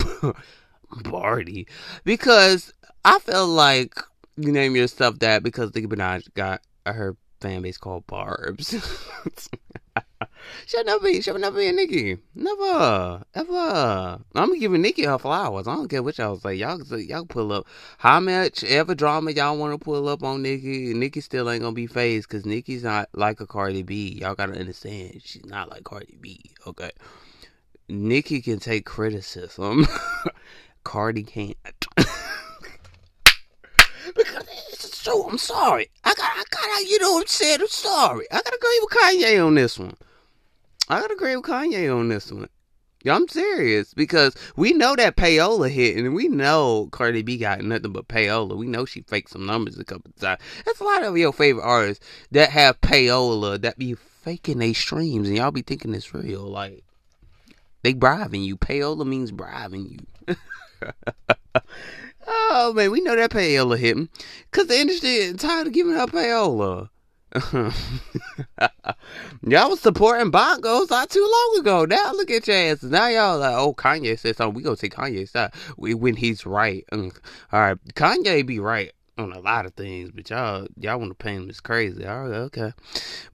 Bardi? 1.04 1.68
Because 2.02 2.72
I 3.04 3.20
feel 3.20 3.46
like 3.46 3.94
you 4.36 4.50
name 4.50 4.74
yourself 4.74 5.20
that 5.20 5.44
because 5.44 5.72
Nicki 5.74 5.86
Minaj 5.86 6.34
got 6.34 6.62
her 6.84 7.16
fan 7.40 7.62
base 7.62 7.78
called 7.78 8.06
Barbs. 8.08 8.74
she'll 10.66 10.84
never 10.84 11.04
be. 11.04 11.20
She'll 11.20 11.38
never 11.38 11.58
be 11.58 11.68
a 11.68 11.72
Nicki. 11.72 12.18
Never, 12.34 13.22
ever. 13.34 14.20
I'm 14.34 14.58
giving 14.58 14.82
Nicki 14.82 15.04
her 15.04 15.18
flowers. 15.18 15.66
I 15.66 15.74
don't 15.74 15.88
care 15.88 16.02
what 16.02 16.18
y'all 16.18 16.38
say. 16.38 16.54
Y'all, 16.54 16.80
y'all 16.98 17.26
pull 17.26 17.52
up 17.52 17.66
how 17.98 18.20
much 18.20 18.64
ever 18.64 18.94
drama 18.94 19.32
y'all 19.32 19.56
want 19.56 19.72
to 19.72 19.84
pull 19.84 20.08
up 20.08 20.22
on 20.22 20.42
Nicki. 20.42 20.94
Nicki 20.94 21.20
still 21.20 21.50
ain't 21.50 21.62
gonna 21.62 21.74
be 21.74 21.86
phased 21.86 22.28
because 22.28 22.46
Nicki's 22.46 22.84
not 22.84 23.08
like 23.14 23.40
a 23.40 23.46
Cardi 23.46 23.82
B. 23.82 24.18
Y'all 24.20 24.34
gotta 24.34 24.58
understand. 24.58 25.20
She's 25.24 25.44
not 25.44 25.70
like 25.70 25.84
Cardi 25.84 26.16
B. 26.20 26.40
Okay. 26.66 26.90
Nicki 27.88 28.40
can 28.40 28.58
take 28.58 28.86
criticism. 28.86 29.86
Cardi 30.84 31.22
can't. 31.22 31.56
because 34.14 34.46
it's 34.72 35.02
true. 35.02 35.28
I'm 35.28 35.38
sorry. 35.38 35.90
I 36.04 36.14
got, 36.14 36.30
I 36.30 36.44
got, 36.50 36.88
you 36.88 36.98
know 37.00 37.12
what 37.12 37.22
I'm 37.22 37.26
saying? 37.26 37.60
I'm 37.60 37.68
sorry. 37.68 38.26
I 38.30 38.36
gotta 38.36 38.56
agree 38.56 38.80
with 38.82 38.90
Kanye 38.90 39.46
on 39.46 39.54
this 39.54 39.78
one. 39.78 39.94
I 40.88 41.00
gotta 41.00 41.14
agree 41.14 41.36
with 41.36 41.44
Kanye 41.44 41.94
on 41.94 42.08
this 42.08 42.30
one. 42.30 42.48
I'm 43.04 43.26
serious 43.28 43.94
because 43.94 44.36
we 44.56 44.72
know 44.72 44.94
that 44.94 45.16
payola 45.16 45.68
hit, 45.68 45.96
and 45.96 46.14
we 46.14 46.28
know 46.28 46.88
Cardi 46.92 47.22
B 47.22 47.36
got 47.36 47.60
nothing 47.62 47.92
but 47.92 48.08
payola. 48.08 48.56
We 48.56 48.66
know 48.66 48.84
she 48.84 49.02
faked 49.02 49.30
some 49.30 49.46
numbers 49.46 49.78
a 49.78 49.84
couple 49.84 50.12
times. 50.20 50.40
That's 50.64 50.80
a 50.80 50.84
lot 50.84 51.02
of 51.02 51.18
your 51.18 51.32
favorite 51.32 51.64
artists 51.64 52.04
that 52.30 52.50
have 52.50 52.80
payola 52.80 53.60
that 53.60 53.78
be 53.78 53.94
faking 53.94 54.58
their 54.58 54.74
streams, 54.74 55.28
and 55.28 55.36
y'all 55.36 55.50
be 55.50 55.62
thinking 55.62 55.94
it's 55.94 56.14
real. 56.14 56.42
Like 56.42 56.84
they 57.82 57.94
bribing 57.94 58.42
you. 58.42 58.56
Payola 58.56 59.04
means 59.04 59.32
bribing 59.32 60.06
you. 60.28 60.36
oh 62.26 62.72
man, 62.74 62.90
we 62.90 63.00
know 63.00 63.16
that 63.16 63.30
payola 63.30 63.76
hitting 63.76 64.08
because 64.50 64.68
the 64.68 64.78
industry 64.78 65.10
is 65.10 65.36
tired 65.36 65.66
of 65.66 65.72
giving 65.72 65.96
up 65.96 66.10
payola. 66.10 66.88
y'all 69.46 69.70
was 69.70 69.80
supporting 69.80 70.30
bongos 70.30 70.90
not 70.90 71.10
too 71.10 71.20
long 71.20 71.60
ago. 71.60 71.84
Now 71.84 72.12
look 72.12 72.30
at 72.30 72.46
your 72.46 72.56
asses. 72.56 72.90
Now 72.90 73.08
y'all 73.08 73.38
like, 73.38 73.54
oh, 73.54 73.74
Kanye 73.74 74.18
said 74.18 74.36
something. 74.36 74.54
We 74.54 74.62
gonna 74.62 74.76
take 74.76 74.94
Kanye's 74.94 75.30
side 75.30 75.52
when 75.76 76.16
he's 76.16 76.46
right. 76.46 76.84
Mm. 76.92 77.16
All 77.52 77.60
right, 77.60 77.78
Kanye 77.94 78.46
be 78.46 78.60
right 78.60 78.92
on 79.18 79.32
a 79.32 79.40
lot 79.40 79.66
of 79.66 79.74
things, 79.74 80.10
but 80.10 80.30
y'all 80.30 80.66
y'all 80.76 80.98
want 80.98 81.10
to 81.10 81.24
paint 81.24 81.44
him 81.44 81.50
as 81.50 81.60
crazy. 81.60 82.06
All 82.06 82.28
right, 82.28 82.36
okay, 82.36 82.72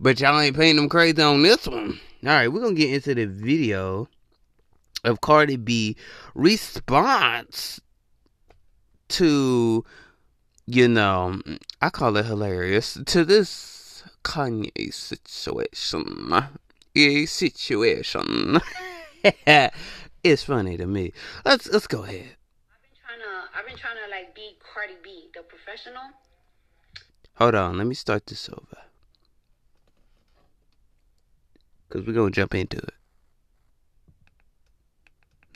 but 0.00 0.20
y'all 0.20 0.38
ain't 0.40 0.56
painting 0.56 0.82
him 0.82 0.88
crazy 0.88 1.22
on 1.22 1.42
this 1.42 1.66
one. 1.66 2.00
All 2.24 2.30
right, 2.30 2.48
we're 2.48 2.60
gonna 2.60 2.74
get 2.74 2.92
into 2.92 3.14
the 3.14 3.26
video 3.26 4.08
of 5.04 5.20
Cardi 5.20 5.56
B 5.56 5.96
response 6.34 7.80
to 9.08 9.84
you 10.66 10.88
know 10.88 11.40
I 11.80 11.90
call 11.90 12.16
it 12.16 12.26
hilarious 12.26 12.98
to 13.06 13.24
this 13.24 13.77
Kanye 14.22 14.92
situation. 14.92 16.32
A 16.94 17.26
situation. 17.26 18.60
it's 20.24 20.42
funny 20.44 20.76
to 20.76 20.86
me. 20.86 21.12
Let's 21.44 21.68
let's 21.68 21.86
go 21.86 22.04
ahead. 22.04 22.36
I've 22.70 22.82
been 22.82 22.96
trying 23.00 23.20
to 23.20 23.58
I've 23.58 23.66
been 23.66 23.76
trying 23.76 23.96
to 24.04 24.10
like 24.10 24.34
be 24.34 24.56
Cardi 24.72 24.94
B, 25.02 25.28
the 25.34 25.42
professional. 25.42 26.02
Hold 27.34 27.54
on, 27.54 27.78
let 27.78 27.86
me 27.86 27.94
start 27.94 28.26
this 28.26 28.48
over. 28.48 28.78
Cause 31.88 32.02
we're 32.06 32.12
gonna 32.12 32.30
jump 32.30 32.54
into 32.54 32.76
it. 32.78 32.94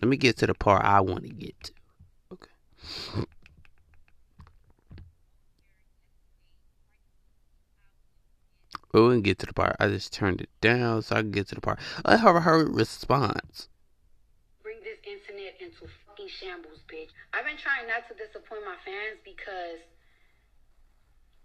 Let 0.00 0.08
me 0.08 0.16
get 0.16 0.36
to 0.38 0.46
the 0.46 0.54
part 0.54 0.84
I 0.84 1.00
want 1.00 1.24
to 1.24 1.28
get 1.28 1.54
to. 1.64 1.72
Okay. 2.32 3.26
We 8.92 9.00
can 9.08 9.22
get 9.22 9.38
to 9.40 9.46
the 9.46 9.54
part. 9.54 9.76
I 9.80 9.88
just 9.88 10.12
turned 10.12 10.40
it 10.40 10.50
down 10.60 11.02
so 11.02 11.16
I 11.16 11.20
can 11.20 11.30
get 11.32 11.48
to 11.48 11.54
the 11.54 11.60
part. 11.60 11.78
Let 12.04 12.20
her 12.20 12.40
her 12.40 12.64
response. 12.64 13.68
Bring 14.62 14.78
this 14.84 15.00
internet 15.04 15.56
into 15.60 15.88
fucking 16.06 16.28
shambles, 16.28 16.84
bitch. 16.88 17.08
I've 17.32 17.44
been 17.44 17.56
trying 17.56 17.88
not 17.88 18.04
to 18.08 18.14
disappoint 18.14 18.64
my 18.64 18.76
fans 18.84 19.20
because 19.24 19.80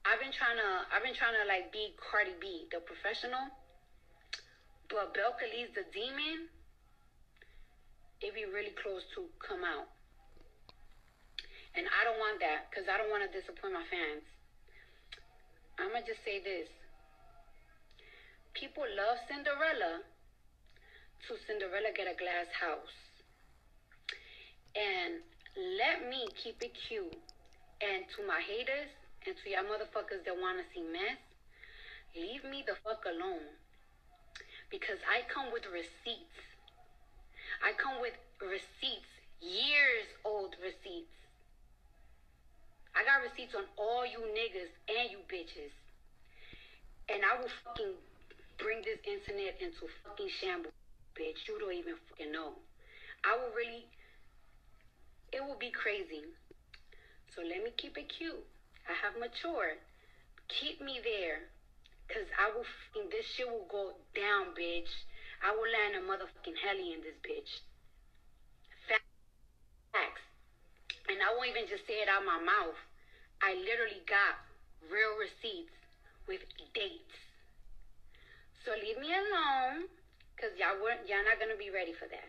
I've 0.03 0.19
been 0.19 0.35
trying 0.35 0.59
to 0.59 0.69
I've 0.91 1.03
been 1.03 1.15
trying 1.15 1.39
to 1.39 1.47
like 1.47 1.71
be 1.71 1.95
Cardi 1.95 2.35
B, 2.39 2.67
the 2.71 2.83
professional. 2.83 3.47
But 4.89 5.11
Belcalis 5.15 5.75
the 5.75 5.83
demon, 5.91 6.47
It'd 8.21 8.33
be 8.33 8.49
really 8.49 8.73
close 8.81 9.05
to 9.13 9.29
come 9.37 9.61
out. 9.61 9.93
And 11.77 11.85
I 11.85 12.01
don't 12.01 12.17
want 12.17 12.41
that 12.41 12.65
because 12.69 12.89
I 12.89 12.97
don't 12.97 13.13
want 13.13 13.21
to 13.21 13.29
disappoint 13.29 13.77
my 13.77 13.85
fans. 13.85 14.25
I'm 15.77 15.93
to 15.93 16.01
just 16.01 16.25
say 16.25 16.41
this 16.41 16.65
people 18.59 18.83
love 18.97 19.21
Cinderella 19.29 20.01
to 21.29 21.31
Cinderella 21.45 21.93
get 21.93 22.09
a 22.09 22.17
glass 22.17 22.49
house. 22.57 22.97
And 24.73 25.21
let 25.77 26.09
me 26.09 26.25
keep 26.33 26.57
it 26.65 26.73
cute. 26.73 27.13
And 27.85 28.09
to 28.17 28.25
my 28.25 28.41
haters 28.41 28.89
and 29.29 29.37
to 29.37 29.45
y'all 29.45 29.69
motherfuckers 29.69 30.25
that 30.25 30.33
want 30.33 30.57
to 30.57 30.65
see 30.73 30.81
mess, 30.81 31.21
leave 32.17 32.41
me 32.49 32.65
the 32.65 32.73
fuck 32.81 33.05
alone. 33.05 33.45
Because 34.73 34.97
I 35.05 35.21
come 35.29 35.53
with 35.53 35.69
receipts. 35.69 36.41
I 37.61 37.77
come 37.77 38.01
with 38.01 38.17
receipts, 38.41 39.13
years 39.37 40.09
old 40.25 40.57
receipts. 40.57 41.13
I 42.97 43.05
got 43.05 43.21
receipts 43.21 43.53
on 43.53 43.69
all 43.77 44.01
you 44.01 44.25
niggas 44.33 44.73
and 44.89 45.13
you 45.13 45.21
bitches. 45.29 45.73
And 47.09 47.21
I 47.21 47.37
will 47.37 47.53
fucking 47.63 47.93
bring 48.57 48.81
this 48.81 48.99
internet 49.05 49.61
into 49.61 49.85
fucking 50.03 50.29
shambles, 50.41 50.73
bitch. 51.13 51.45
You 51.47 51.57
don't 51.61 51.73
even 51.73 51.95
fucking 52.09 52.31
know. 52.31 52.57
I 53.25 53.37
will 53.37 53.53
really, 53.53 53.85
it 55.33 55.41
will 55.41 55.57
be 55.57 55.71
crazy. 55.71 56.25
So 57.33 57.41
let 57.45 57.61
me 57.63 57.71
keep 57.77 57.97
it 57.97 58.09
cute. 58.09 58.41
I 58.89 58.93
have 58.97 59.19
matured. 59.19 59.81
Keep 60.49 60.81
me 60.81 61.01
there. 61.03 61.49
Cause 62.07 62.25
I 62.39 62.49
will, 62.55 62.63
fucking, 62.63 63.11
this 63.11 63.27
shit 63.35 63.45
will 63.45 63.67
go 63.67 63.99
down, 64.15 64.55
bitch. 64.55 64.89
I 65.43 65.51
will 65.51 65.67
land 65.67 65.99
a 65.99 66.01
motherfucking 66.01 66.55
heli 66.55 66.95
in 66.95 67.03
this 67.03 67.19
bitch. 67.19 67.61
Facts. 69.91 70.23
And 71.11 71.19
I 71.19 71.35
won't 71.35 71.51
even 71.51 71.67
just 71.67 71.85
say 71.85 71.99
it 71.99 72.09
out 72.09 72.23
my 72.25 72.39
mouth. 72.39 72.79
I 73.43 73.53
literally 73.59 74.01
got 74.07 74.39
real 74.87 75.19
receipts 75.19 75.75
with 76.27 76.41
dates. 76.73 77.26
So 78.67 78.73
leave 78.85 78.99
me 78.99 79.07
alone, 79.07 79.85
cause 80.37 80.49
y'all 80.59 80.83
weren't 80.83 81.07
y'all 81.07 81.23
not 81.23 81.39
gonna 81.39 81.55
be 81.57 81.69
ready 81.69 81.93
for 81.93 82.05
that. 82.09 82.27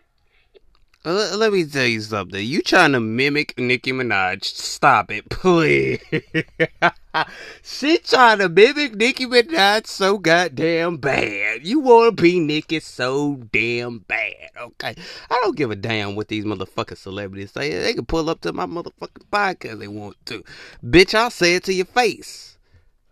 Uh, 1.05 1.13
let, 1.13 1.37
let 1.37 1.53
me 1.53 1.65
tell 1.65 1.85
you 1.85 2.01
something. 2.01 2.47
You 2.47 2.63
trying 2.63 2.93
to 2.93 3.01
mimic 3.01 3.59
Nicki 3.59 3.91
Minaj? 3.91 4.45
Stop 4.45 5.11
it, 5.11 5.29
please. 5.31 5.99
she 7.65 7.99
trying 7.99 8.39
to 8.39 8.49
mimic 8.49 8.95
Nicki 8.95 9.27
Minaj 9.27 9.89
so 9.89 10.17
goddamn 10.17 10.99
bad. 10.99 11.67
You 11.67 11.81
want 11.81 12.17
to 12.17 12.23
be 12.23 12.39
Nicki 12.39 12.79
so 12.79 13.43
damn 13.51 13.99
bad, 13.99 14.51
okay? 14.61 14.95
I 15.29 15.41
don't 15.43 15.57
give 15.57 15.73
a 15.73 15.77
damn 15.77 16.15
what 16.15 16.29
these 16.29 16.45
motherfucking 16.45 16.99
celebrities 16.99 17.51
say. 17.51 17.77
They 17.77 17.95
can 17.95 18.07
pull 18.07 18.31
up 18.31 18.43
to 18.43 18.53
my 18.53 18.67
motherfucking 18.67 19.27
podcast 19.33 19.81
they 19.81 19.89
want 19.89 20.25
to. 20.27 20.45
Bitch, 20.85 21.17
I'll 21.17 21.31
say 21.31 21.57
it 21.57 21.65
to 21.65 21.73
your 21.73 21.87
face, 21.87 22.59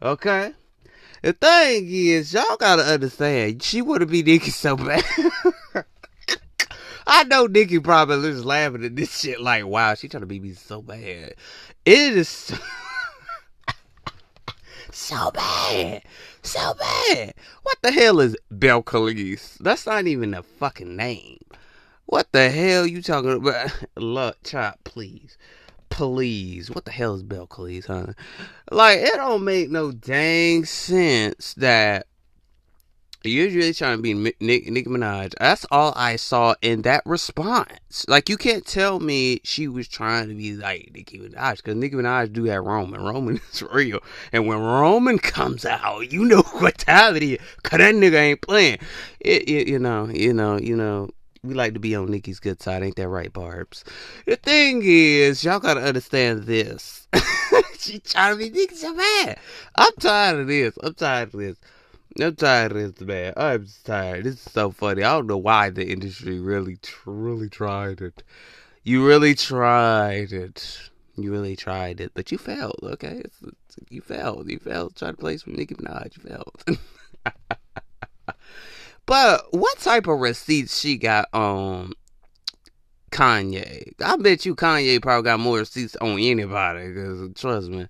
okay? 0.00 0.52
The 1.22 1.32
thing 1.32 1.86
is, 1.88 2.32
y'all 2.32 2.56
gotta 2.58 2.82
understand, 2.82 3.62
she 3.62 3.82
wanna 3.82 4.06
be 4.06 4.22
Nicki 4.22 4.50
so 4.50 4.76
bad. 4.76 5.04
I 7.06 7.24
know 7.24 7.46
Nicki 7.46 7.78
probably 7.78 8.30
is 8.30 8.44
laughing 8.44 8.84
at 8.84 8.96
this 8.96 9.20
shit 9.20 9.40
like, 9.40 9.64
wow, 9.64 9.94
she 9.94 10.08
trying 10.08 10.22
to 10.22 10.26
be 10.26 10.40
me 10.40 10.52
so 10.54 10.82
bad. 10.82 11.34
It 11.84 12.16
is 12.16 12.28
so, 12.28 12.56
so 14.90 15.30
bad. 15.30 16.02
So 16.42 16.74
bad. 16.74 17.34
What 17.62 17.78
the 17.82 17.92
hell 17.92 18.18
is 18.20 18.36
Belcalis? 18.52 19.56
That's 19.58 19.86
not 19.86 20.06
even 20.06 20.34
a 20.34 20.42
fucking 20.42 20.96
name. 20.96 21.38
What 22.06 22.30
the 22.32 22.50
hell 22.50 22.86
you 22.86 23.02
talking 23.02 23.32
about? 23.32 23.70
Look, 23.96 24.42
chop, 24.42 24.82
please 24.82 25.38
please. 25.88 26.70
What 26.70 26.84
the 26.84 26.90
hell 26.90 27.14
is 27.14 27.22
Belcalis, 27.22 27.86
huh? 27.86 28.12
Like, 28.70 28.98
it 28.98 29.16
don't 29.16 29.44
make 29.44 29.70
no 29.70 29.92
dang 29.92 30.64
sense 30.64 31.54
that 31.54 32.06
you're 33.26 33.48
really 33.48 33.74
trying 33.74 33.96
to 33.96 34.02
be 34.02 34.14
Nick, 34.14 34.40
Nicki 34.40 34.88
Minaj. 34.88 35.34
That's 35.38 35.66
all 35.70 35.92
I 35.96 36.16
saw 36.16 36.54
in 36.62 36.82
that 36.82 37.02
response. 37.04 38.06
Like, 38.08 38.28
you 38.28 38.36
can't 38.36 38.64
tell 38.64 39.00
me 39.00 39.40
she 39.44 39.68
was 39.68 39.88
trying 39.88 40.28
to 40.28 40.34
be 40.34 40.54
like 40.54 40.90
Nicki 40.94 41.18
Minaj 41.18 41.56
because 41.56 41.74
Nicki 41.74 41.96
Minaj 41.96 42.32
do 42.32 42.44
that 42.44 42.62
Roman. 42.62 43.02
Roman 43.02 43.40
is 43.52 43.62
real. 43.72 44.00
And 44.32 44.46
when 44.46 44.58
Roman 44.58 45.18
comes 45.18 45.64
out, 45.64 46.12
you 46.12 46.24
know 46.24 46.42
what 46.58 46.78
time 46.78 47.16
it 47.16 47.22
is 47.22 47.38
because 47.56 47.78
that 47.78 47.94
nigga 47.94 48.14
ain't 48.16 48.42
playing. 48.42 48.78
It, 49.20 49.48
it, 49.48 49.68
you 49.68 49.78
know, 49.78 50.08
you 50.08 50.32
know, 50.32 50.58
you 50.58 50.76
know 50.76 51.10
we 51.46 51.54
like 51.54 51.74
to 51.74 51.80
be 51.80 51.94
on 51.94 52.10
Nicki's 52.10 52.40
good 52.40 52.60
side, 52.60 52.82
ain't 52.82 52.96
that 52.96 53.08
right, 53.08 53.32
Barbs? 53.32 53.84
The 54.26 54.36
thing 54.36 54.82
is, 54.84 55.44
y'all 55.44 55.60
gotta 55.60 55.82
understand 55.82 56.44
this. 56.44 57.08
she 57.78 58.00
trying 58.00 58.32
to 58.32 58.38
be 58.38 58.50
Nicki 58.50 58.74
so 58.74 58.94
bad. 58.94 59.38
I'm 59.76 59.92
tired 59.98 60.40
of 60.40 60.46
this. 60.48 60.76
I'm 60.82 60.94
tired 60.94 61.34
of 61.34 61.40
this. 61.40 61.56
I'm 62.20 62.34
tired 62.34 62.72
of 62.72 62.96
this, 62.96 63.06
man. 63.06 63.32
I'm 63.36 63.66
tired. 63.84 64.24
This 64.24 64.34
is 64.34 64.52
so 64.52 64.70
funny. 64.70 65.02
I 65.02 65.12
don't 65.12 65.26
know 65.26 65.36
why 65.36 65.70
the 65.70 65.86
industry 65.86 66.40
really, 66.40 66.76
truly 66.76 67.48
tried 67.48 68.00
it. 68.00 68.22
You 68.82 69.06
really 69.06 69.34
tried 69.34 70.32
it. 70.32 70.90
You 71.16 71.32
really 71.32 71.56
tried 71.56 72.00
it, 72.00 72.12
but 72.14 72.30
you 72.30 72.38
failed. 72.38 72.80
Okay, 72.82 73.22
it's, 73.24 73.38
it's, 73.42 73.76
you 73.90 74.00
failed. 74.00 74.50
You 74.50 74.58
failed. 74.58 74.96
Trying 74.96 75.14
to 75.14 75.18
play 75.18 75.36
some 75.36 75.54
Nicki 75.54 75.74
Minaj. 75.74 76.16
You 76.16 76.22
failed. 76.22 76.78
But 79.06 79.52
what 79.52 79.78
type 79.78 80.08
of 80.08 80.18
receipts 80.18 80.78
she 80.78 80.96
got 80.96 81.28
on 81.32 81.92
Kanye? 83.12 83.92
I 84.04 84.16
bet 84.16 84.44
you 84.44 84.56
Kanye 84.56 85.00
probably 85.00 85.30
got 85.30 85.40
more 85.40 85.58
receipts 85.58 85.96
on 85.96 86.18
anybody. 86.18 86.92
Cause 86.92 87.30
trust 87.36 87.68
me, 87.68 87.86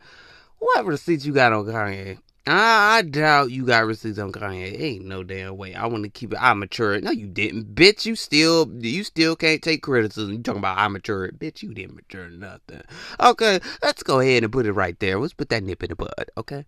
what 0.58 0.84
receipts 0.84 1.24
you 1.24 1.32
got 1.32 1.54
on 1.54 1.64
Kanye? 1.64 2.18
I, 2.48 3.02
doubt 3.02 3.50
you 3.50 3.64
got 3.64 3.86
receipts 3.86 4.18
on 4.18 4.30
Kanye. 4.30 4.80
Ain't 4.80 5.04
no 5.04 5.24
damn 5.24 5.56
way. 5.56 5.74
I 5.74 5.86
want 5.86 6.04
to 6.04 6.10
keep 6.10 6.32
it. 6.32 6.38
I 6.40 6.54
matured. 6.54 7.02
No, 7.02 7.10
you 7.10 7.26
didn't, 7.26 7.74
bitch. 7.74 8.06
You 8.06 8.14
still, 8.14 8.70
you 8.78 9.02
still 9.02 9.34
can't 9.34 9.62
take 9.62 9.82
criticism. 9.82 10.32
You 10.32 10.42
talking 10.42 10.60
about 10.60 10.78
I 10.78 10.86
matured, 10.86 11.40
bitch? 11.40 11.62
You 11.62 11.74
didn't 11.74 11.96
mature 11.96 12.28
nothing. 12.28 12.82
Okay, 13.18 13.58
let's 13.82 14.04
go 14.04 14.20
ahead 14.20 14.44
and 14.44 14.52
put 14.52 14.66
it 14.66 14.72
right 14.72 14.98
there. 15.00 15.18
Let's 15.18 15.34
put 15.34 15.48
that 15.48 15.64
nip 15.64 15.82
in 15.82 15.88
the 15.88 15.96
bud. 15.96 16.30
Okay, 16.36 16.64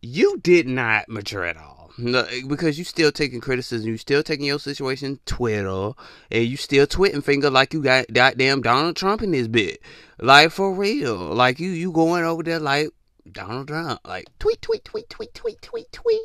you 0.00 0.38
did 0.38 0.66
not 0.66 1.10
mature 1.10 1.44
at 1.44 1.58
all. 1.58 1.81
No, 1.98 2.26
because 2.48 2.78
you 2.78 2.84
still 2.84 3.12
taking 3.12 3.40
criticism, 3.40 3.88
you 3.88 3.98
still 3.98 4.22
taking 4.22 4.46
your 4.46 4.58
situation 4.58 5.20
Twitter, 5.26 5.92
and 6.30 6.44
you 6.44 6.56
still 6.56 6.86
twitting 6.86 7.20
finger 7.20 7.50
like 7.50 7.74
you 7.74 7.82
got 7.82 8.06
goddamn 8.12 8.62
Donald 8.62 8.96
Trump 8.96 9.22
in 9.22 9.32
this 9.32 9.46
bit. 9.46 9.80
Like 10.18 10.50
for 10.52 10.74
real. 10.74 11.16
Like 11.16 11.60
you 11.60 11.70
you 11.70 11.92
going 11.92 12.24
over 12.24 12.42
there 12.42 12.60
like 12.60 12.88
Donald 13.30 13.68
Trump. 13.68 14.00
Like 14.06 14.26
tweet, 14.38 14.62
tweet, 14.62 14.84
tweet, 14.84 15.10
tweet, 15.10 15.34
tweet, 15.34 15.60
tweet, 15.60 15.92
tweet. 15.92 16.20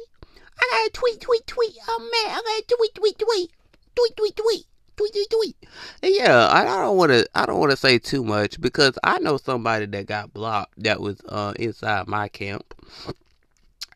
I 0.60 0.68
got 0.72 0.88
a 0.88 0.92
tweet, 0.92 1.22
tweet, 1.22 1.46
tweet. 1.46 1.74
Oh 1.88 2.00
man, 2.00 2.38
I 2.38 2.42
got 2.42 2.74
a 2.74 2.76
tweet, 2.76 2.96
tweet, 2.96 3.20
tweet, 3.20 3.52
tweet, 3.96 4.18
tweet, 4.18 4.36
tweet. 4.36 4.66
Tweet, 4.96 5.14
tweet, 5.14 5.30
tweet. 5.30 5.56
Yeah, 6.02 6.48
I 6.52 6.64
don't 6.64 6.98
want 6.98 7.12
to. 7.12 7.28
I 7.36 7.46
don't 7.46 7.60
want 7.60 7.70
to 7.70 7.78
say 7.78 8.00
too 8.00 8.24
much 8.24 8.60
because 8.60 8.98
I 9.04 9.20
know 9.20 9.38
somebody 9.38 9.86
that 9.86 10.08
got 10.08 10.34
blocked 10.34 10.74
that 10.82 11.00
was 11.00 11.22
uh, 11.30 11.54
inside 11.58 12.08
my 12.08 12.30
camp. 12.30 12.74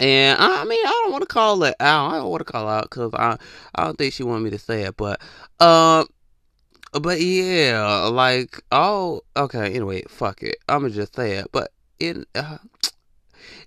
And 0.02 0.42
I 0.42 0.64
mean, 0.66 0.84
I 0.84 1.02
don't 1.04 1.12
want 1.12 1.22
to 1.22 1.28
call 1.28 1.64
it 1.64 1.76
out. 1.80 2.12
I 2.12 2.18
don't 2.18 2.32
want 2.32 2.46
to 2.46 2.52
call 2.52 2.68
out 2.68 2.90
because 2.90 3.14
I, 3.14 3.38
I 3.76 3.84
don't 3.84 3.98
think 4.00 4.14
she 4.14 4.24
wanted 4.24 4.44
me 4.44 4.50
to 4.50 4.58
say 4.58 4.82
it. 4.82 4.98
But, 4.98 5.22
um, 5.60 6.08
uh, 6.94 7.00
but 7.00 7.22
yeah, 7.22 8.08
like, 8.12 8.60
oh, 8.72 9.22
okay. 9.38 9.68
Anyway, 9.68 10.02
fuck 10.10 10.42
it. 10.42 10.58
I'm 10.68 10.82
gonna 10.82 10.94
just 10.94 11.16
say 11.16 11.34
it. 11.34 11.50
But 11.52 11.72
in, 12.00 12.26
uh, 12.34 12.58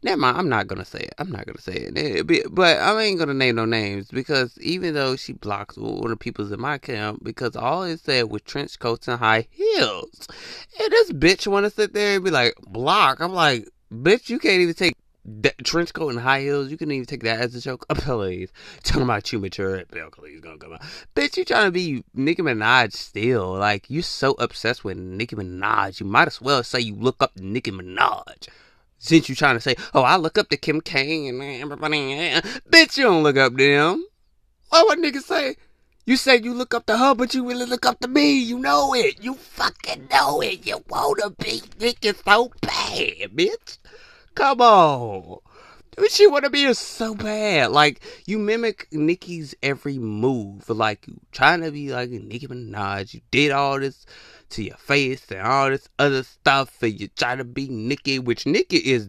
never 0.03 0.21
mind. 0.21 0.37
I'm 0.37 0.49
not 0.49 0.67
gonna 0.67 0.85
say 0.85 0.99
it. 0.99 1.15
I'm 1.19 1.31
not 1.31 1.47
gonna 1.47 1.61
say 1.61 1.75
it. 1.75 2.27
be, 2.27 2.43
but 2.51 2.79
I 2.79 3.01
ain't 3.01 3.21
gonna 3.21 3.33
name 3.33 3.55
no 3.55 3.65
names 3.65 4.11
because 4.11 4.59
even 4.59 4.93
though 4.95 5.15
she 5.15 5.35
blocks 5.35 5.77
one 5.77 6.03
of 6.03 6.11
the 6.11 6.17
people's 6.17 6.51
in 6.51 6.61
my 6.61 6.79
camp, 6.79 7.23
because 7.23 7.55
all 7.55 7.85
it 7.85 8.01
said 8.01 8.29
was 8.29 8.43
trench 8.43 8.81
coats 8.81 9.07
and 9.07 9.21
high 9.21 9.47
heels, 9.51 10.27
and 10.81 10.91
this 10.91 11.13
bitch 11.13 11.47
want 11.47 11.65
to 11.65 11.71
sit 11.71 11.95
there 11.95 12.17
and 12.17 12.25
be 12.25 12.33
like 12.33 12.55
block. 12.67 13.21
I'm 13.21 13.33
like, 13.33 13.69
bitch, 13.93 14.29
you 14.29 14.41
can't 14.41 14.61
even 14.61 14.75
take 14.75 14.97
that 15.25 15.65
trench 15.65 15.93
coat 15.93 16.11
and 16.11 16.21
high 16.21 16.43
heels, 16.43 16.71
you 16.71 16.77
can 16.77 16.91
even 16.91 17.07
take 17.07 17.23
that 17.23 17.41
as 17.41 17.55
a 17.55 17.61
joke. 17.61 17.87
Oh, 17.91 17.95
please. 17.95 18.51
Talking 18.83 19.03
about 19.03 19.33
you 19.33 19.39
mature, 19.39 19.85
Belcalis 19.85 20.41
gonna 20.41 20.59
come 20.59 20.75
out. 20.75 20.83
Bitch, 21.15 21.37
you 21.37 21.45
trying 21.45 21.67
to 21.67 21.71
be 21.71 22.05
Nicki 22.13 22.43
Minaj 22.43 22.93
still. 22.93 23.53
Like, 23.55 23.89
you're 23.89 24.03
so 24.03 24.33
obsessed 24.33 24.85
with 24.85 24.97
Nicki 24.99 25.37
Minaj. 25.37 26.01
You 26.01 26.07
might 26.07 26.29
as 26.29 26.41
well 26.41 26.63
say 26.63 26.81
you 26.81 26.95
look 26.95 27.23
up 27.23 27.37
Nicki 27.37 27.71
Minaj. 27.71 28.49
Since 28.99 29.29
you 29.29 29.35
trying 29.35 29.57
to 29.57 29.61
say, 29.61 29.77
oh, 29.93 30.03
I 30.03 30.17
look 30.17 30.39
up 30.39 30.49
to 30.49 30.57
Kim 30.57 30.81
K 30.81 31.29
and 31.29 31.43
everybody. 31.43 31.99
Bitch, 32.71 32.97
you 32.97 33.05
don't 33.05 33.23
look 33.23 33.37
up 33.37 33.57
to 33.57 33.77
them. 33.77 34.05
What 34.71 34.89
would 34.89 34.99
niggas 34.99 35.23
say? 35.23 35.57
You 36.07 36.17
said 36.17 36.45
you 36.45 36.53
look 36.53 36.75
up 36.75 36.87
to 36.87 36.99
her, 36.99 37.15
but 37.15 37.33
you 37.33 37.49
really 37.49 37.65
look 37.65 37.87
up 37.87 38.01
to 38.01 38.09
me. 38.09 38.39
You 38.39 38.59
know 38.59 38.95
it. 38.95 39.23
You 39.23 39.35
fucking 39.35 40.09
know 40.11 40.43
it. 40.43 40.67
You 40.67 40.83
wanna 40.89 41.31
be 41.31 41.63
Nicki 41.81 42.13
so 42.13 42.51
bad, 42.61 43.31
bitch. 43.35 43.79
Come 44.35 44.61
on. 44.61 45.39
She 46.11 46.27
wanna 46.27 46.51
be 46.51 46.73
so 46.75 47.15
bad. 47.15 47.71
Like 47.71 48.01
you 48.27 48.39
mimic 48.39 48.89
Nicki's 48.91 49.55
every 49.63 49.99
move. 49.99 50.69
Like 50.69 51.07
you 51.07 51.21
trying 51.31 51.61
to 51.63 51.71
be 51.71 51.93
like 51.93 52.11
Nicki 52.11 52.49
Minaj. 52.49 53.15
You 53.15 53.21
did 53.31 53.53
all 53.53 53.79
this 53.79 54.05
to 54.51 54.65
your 54.65 54.77
face 54.77 55.31
and 55.31 55.41
all 55.41 55.71
this 55.71 55.89
other 55.99 56.25
stuff, 56.25 56.83
and 56.83 57.01
you 57.01 57.09
try 57.09 57.37
to 57.37 57.45
be 57.45 57.69
Nicki, 57.69 58.19
which 58.19 58.45
Nicki 58.45 58.79
is 58.79 59.09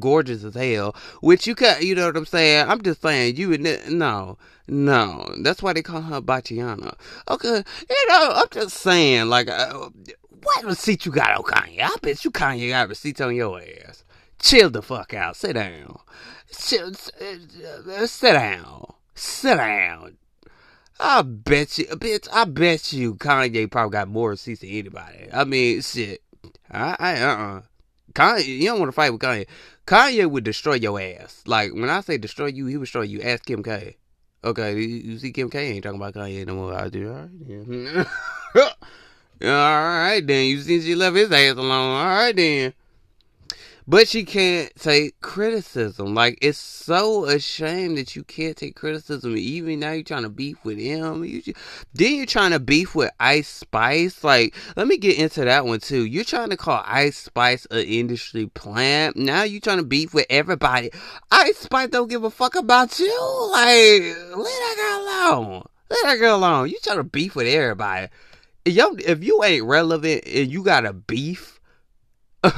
gorgeous 0.00 0.42
as 0.42 0.54
hell. 0.54 0.96
Which 1.20 1.46
you 1.46 1.54
can, 1.54 1.80
you 1.80 1.94
know 1.94 2.06
what 2.06 2.16
I'm 2.16 2.26
saying? 2.26 2.68
I'm 2.68 2.82
just 2.82 3.02
saying 3.02 3.36
you 3.36 3.52
and 3.52 3.98
no, 3.98 4.36
no. 4.66 5.32
That's 5.42 5.62
why 5.62 5.74
they 5.74 5.82
call 5.82 6.02
her 6.02 6.20
Batiana. 6.20 6.96
Okay, 7.28 7.62
you 7.88 8.08
know 8.08 8.32
I'm 8.34 8.48
just 8.50 8.76
saying 8.78 9.26
like. 9.26 9.48
Uh, 9.48 9.90
what 10.42 10.64
receipt 10.64 11.04
you 11.04 11.10
got 11.10 11.36
on 11.36 11.42
Kanye? 11.42 11.80
I 11.82 11.96
bet 12.02 12.24
you 12.24 12.30
Kanye 12.30 12.68
got 12.68 12.88
receipts 12.88 13.20
on 13.20 13.34
your 13.34 13.60
ass 13.60 14.04
chill 14.38 14.70
the 14.70 14.82
fuck 14.82 15.14
out. 15.14 15.36
Sit 15.36 15.54
down. 15.54 15.98
Chill, 16.52 16.88
uh, 16.90 18.06
sit 18.06 18.32
down. 18.32 18.94
Sit 19.14 19.56
down. 19.56 20.16
I 20.98 21.22
bet 21.22 21.78
you, 21.78 21.86
bitch. 21.86 22.28
I 22.32 22.44
bet 22.44 22.92
you, 22.92 23.14
Kanye 23.16 23.70
probably 23.70 23.92
got 23.92 24.08
more 24.08 24.30
receipts 24.30 24.60
than 24.60 24.70
anybody. 24.70 25.28
I 25.32 25.44
mean, 25.44 25.82
shit. 25.82 26.22
I, 26.70 26.96
I 26.98 27.22
uh, 27.22 27.36
uh 27.36 27.62
Kanye, 28.14 28.46
you 28.46 28.64
don't 28.66 28.78
want 28.78 28.88
to 28.88 28.92
fight 28.92 29.10
with 29.10 29.20
Kanye. 29.20 29.46
Kanye 29.86 30.28
would 30.28 30.44
destroy 30.44 30.74
your 30.74 31.00
ass. 31.00 31.42
Like 31.46 31.72
when 31.74 31.90
I 31.90 32.00
say 32.00 32.16
destroy 32.16 32.46
you, 32.46 32.66
he 32.66 32.76
would 32.76 32.84
destroy 32.84 33.02
you. 33.02 33.20
Ask 33.20 33.44
Kim 33.44 33.62
K. 33.62 33.96
Okay, 34.42 34.80
you 34.80 35.18
see, 35.18 35.32
Kim 35.32 35.50
K 35.50 35.72
ain't 35.72 35.84
talking 35.84 36.00
about 36.00 36.14
Kanye 36.14 36.46
no 36.46 36.54
more. 36.54 36.74
I 36.74 36.88
do. 36.88 37.10
All 37.10 37.16
right, 37.16 37.30
then. 37.40 38.06
all 39.42 39.50
right, 39.50 40.26
then. 40.26 40.46
You 40.46 40.60
see, 40.60 40.80
she 40.80 40.94
left 40.94 41.16
his 41.16 41.30
ass 41.30 41.56
alone. 41.56 41.96
All 41.96 42.06
right, 42.06 42.34
then. 42.34 42.72
But 43.88 44.08
she 44.08 44.24
can't 44.24 44.74
take 44.74 45.20
criticism. 45.20 46.12
Like 46.12 46.38
it's 46.42 46.58
so 46.58 47.24
a 47.26 47.38
shame 47.38 47.94
that 47.94 48.16
you 48.16 48.24
can't 48.24 48.56
take 48.56 48.74
criticism. 48.74 49.36
Even 49.36 49.78
now 49.78 49.92
you're 49.92 50.02
trying 50.02 50.24
to 50.24 50.28
beef 50.28 50.56
with 50.64 50.76
him. 50.76 51.24
You 51.24 51.40
then 51.94 52.16
you're 52.16 52.26
trying 52.26 52.50
to 52.50 52.58
beef 52.58 52.96
with 52.96 53.12
Ice 53.20 53.48
Spice. 53.48 54.24
Like 54.24 54.56
let 54.74 54.88
me 54.88 54.96
get 54.96 55.18
into 55.18 55.44
that 55.44 55.66
one 55.66 55.78
too. 55.78 56.04
You're 56.04 56.24
trying 56.24 56.50
to 56.50 56.56
call 56.56 56.82
Ice 56.84 57.16
Spice 57.16 57.64
an 57.70 57.78
industry 57.78 58.48
plant. 58.48 59.16
Now 59.16 59.44
you're 59.44 59.60
trying 59.60 59.78
to 59.78 59.84
beef 59.84 60.12
with 60.12 60.26
everybody. 60.30 60.90
Ice 61.30 61.58
Spice 61.58 61.90
don't 61.90 62.10
give 62.10 62.24
a 62.24 62.30
fuck 62.30 62.56
about 62.56 62.98
you. 62.98 63.48
Like 63.52 64.02
let 64.36 64.44
that 64.44 64.74
girl 64.76 65.40
alone. 65.40 65.62
Let 65.90 65.98
that 66.02 66.16
girl 66.16 66.36
alone. 66.38 66.70
You 66.70 66.78
trying 66.82 66.96
to 66.96 67.04
beef 67.04 67.36
with 67.36 67.46
everybody. 67.46 68.08
Yo, 68.64 68.96
if 68.98 69.22
you 69.22 69.44
ain't 69.44 69.64
relevant 69.64 70.24
and 70.26 70.50
you 70.50 70.64
got 70.64 70.86
a 70.86 70.92
beef. 70.92 71.60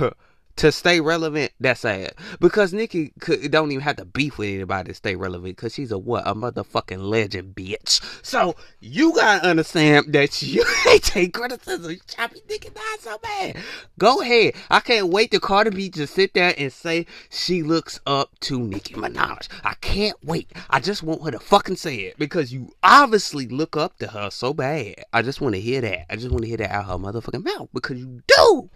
to 0.59 0.73
stay 0.73 1.01
relevant, 1.01 1.53
that's 1.61 1.81
sad. 1.81 2.15
Because 2.41 2.73
Nicki 2.73 3.13
could, 3.21 3.51
don't 3.51 3.71
even 3.71 3.83
have 3.83 3.97
to 3.97 4.05
beef 4.05 4.39
with 4.39 4.49
anybody 4.49 4.89
to 4.89 4.95
stay 4.95 5.17
relevant. 5.17 5.57
Because 5.57 5.75
she's 5.75 5.93
a 5.93 5.99
what? 5.99 6.27
A 6.27 6.35
motherfucking 6.35 7.01
legend, 7.01 7.55
bitch. 7.55 8.01
So 8.25 8.57
you 8.81 9.15
gotta 9.15 9.47
understand 9.47 10.13
that 10.13 10.43
you 10.43 10.65
ain't 10.89 11.03
take 11.03 11.33
criticism. 11.33 11.89
Be 11.89 12.43
Nicki 12.49 12.71
not 12.75 13.01
so 13.01 13.19
bad. 13.19 13.57
Go 13.99 14.21
ahead. 14.21 14.55
I 14.71 14.81
can't 14.81 15.09
wait 15.09 15.31
to 15.31 15.41
Cardi 15.41 15.71
B 15.71 15.89
to 15.91 16.07
sit 16.07 16.35
there 16.35 16.55
and 16.59 16.73
say 16.73 17.07
she 17.31 17.63
looks 17.63 18.01
up 18.07 18.39
to 18.41 18.59
Nicki 18.59 18.95
Minaj. 18.95 19.49
I 19.65 19.75
can't 19.75 20.17
wait. 20.25 20.51
I 20.71 20.81
just 20.81 21.03
want 21.03 21.23
her 21.25 21.31
to 21.31 21.39
fucking 21.39 21.77
say 21.77 21.97
it 21.97 22.19
because 22.19 22.53
you 22.53 22.73
obviously 22.83 23.47
look 23.47 23.77
up 23.77 23.99
to 23.99 24.09
her 24.09 24.31
so 24.31 24.53
bad. 24.53 24.97
I 25.13 25.23
just 25.23 25.41
want 25.41 25.55
to 25.55 25.61
hear 25.61 25.81
that. 25.83 26.13
I 26.13 26.17
just 26.17 26.31
want 26.31 26.43
to 26.43 26.49
hear 26.49 26.59
that 26.59 26.73
out 26.73 26.87
her 26.87 26.95
motherfucking 26.95 27.45
mouth 27.45 27.69
because 27.73 27.99
you 28.01 28.23
do. 28.27 28.71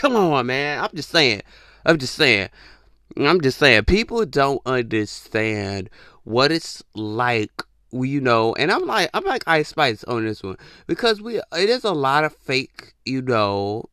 Come 0.00 0.16
on, 0.16 0.46
man. 0.46 0.82
I'm 0.82 0.88
just 0.94 1.10
saying. 1.10 1.42
I'm 1.84 1.98
just 1.98 2.14
saying. 2.14 2.48
I'm 3.18 3.38
just 3.42 3.58
saying. 3.58 3.84
People 3.84 4.24
don't 4.24 4.62
understand 4.64 5.90
what 6.24 6.50
it's 6.50 6.82
like 6.94 7.50
you 7.92 8.22
know, 8.22 8.54
and 8.54 8.72
I'm 8.72 8.86
like 8.86 9.10
I'm 9.12 9.24
like 9.24 9.44
Ice 9.46 9.68
Spice 9.68 10.02
on 10.04 10.24
this 10.24 10.42
one 10.42 10.56
because 10.86 11.20
we 11.20 11.36
it 11.36 11.68
is 11.68 11.84
a 11.84 11.92
lot 11.92 12.24
of 12.24 12.34
fake, 12.34 12.94
you 13.04 13.20
know, 13.20 13.90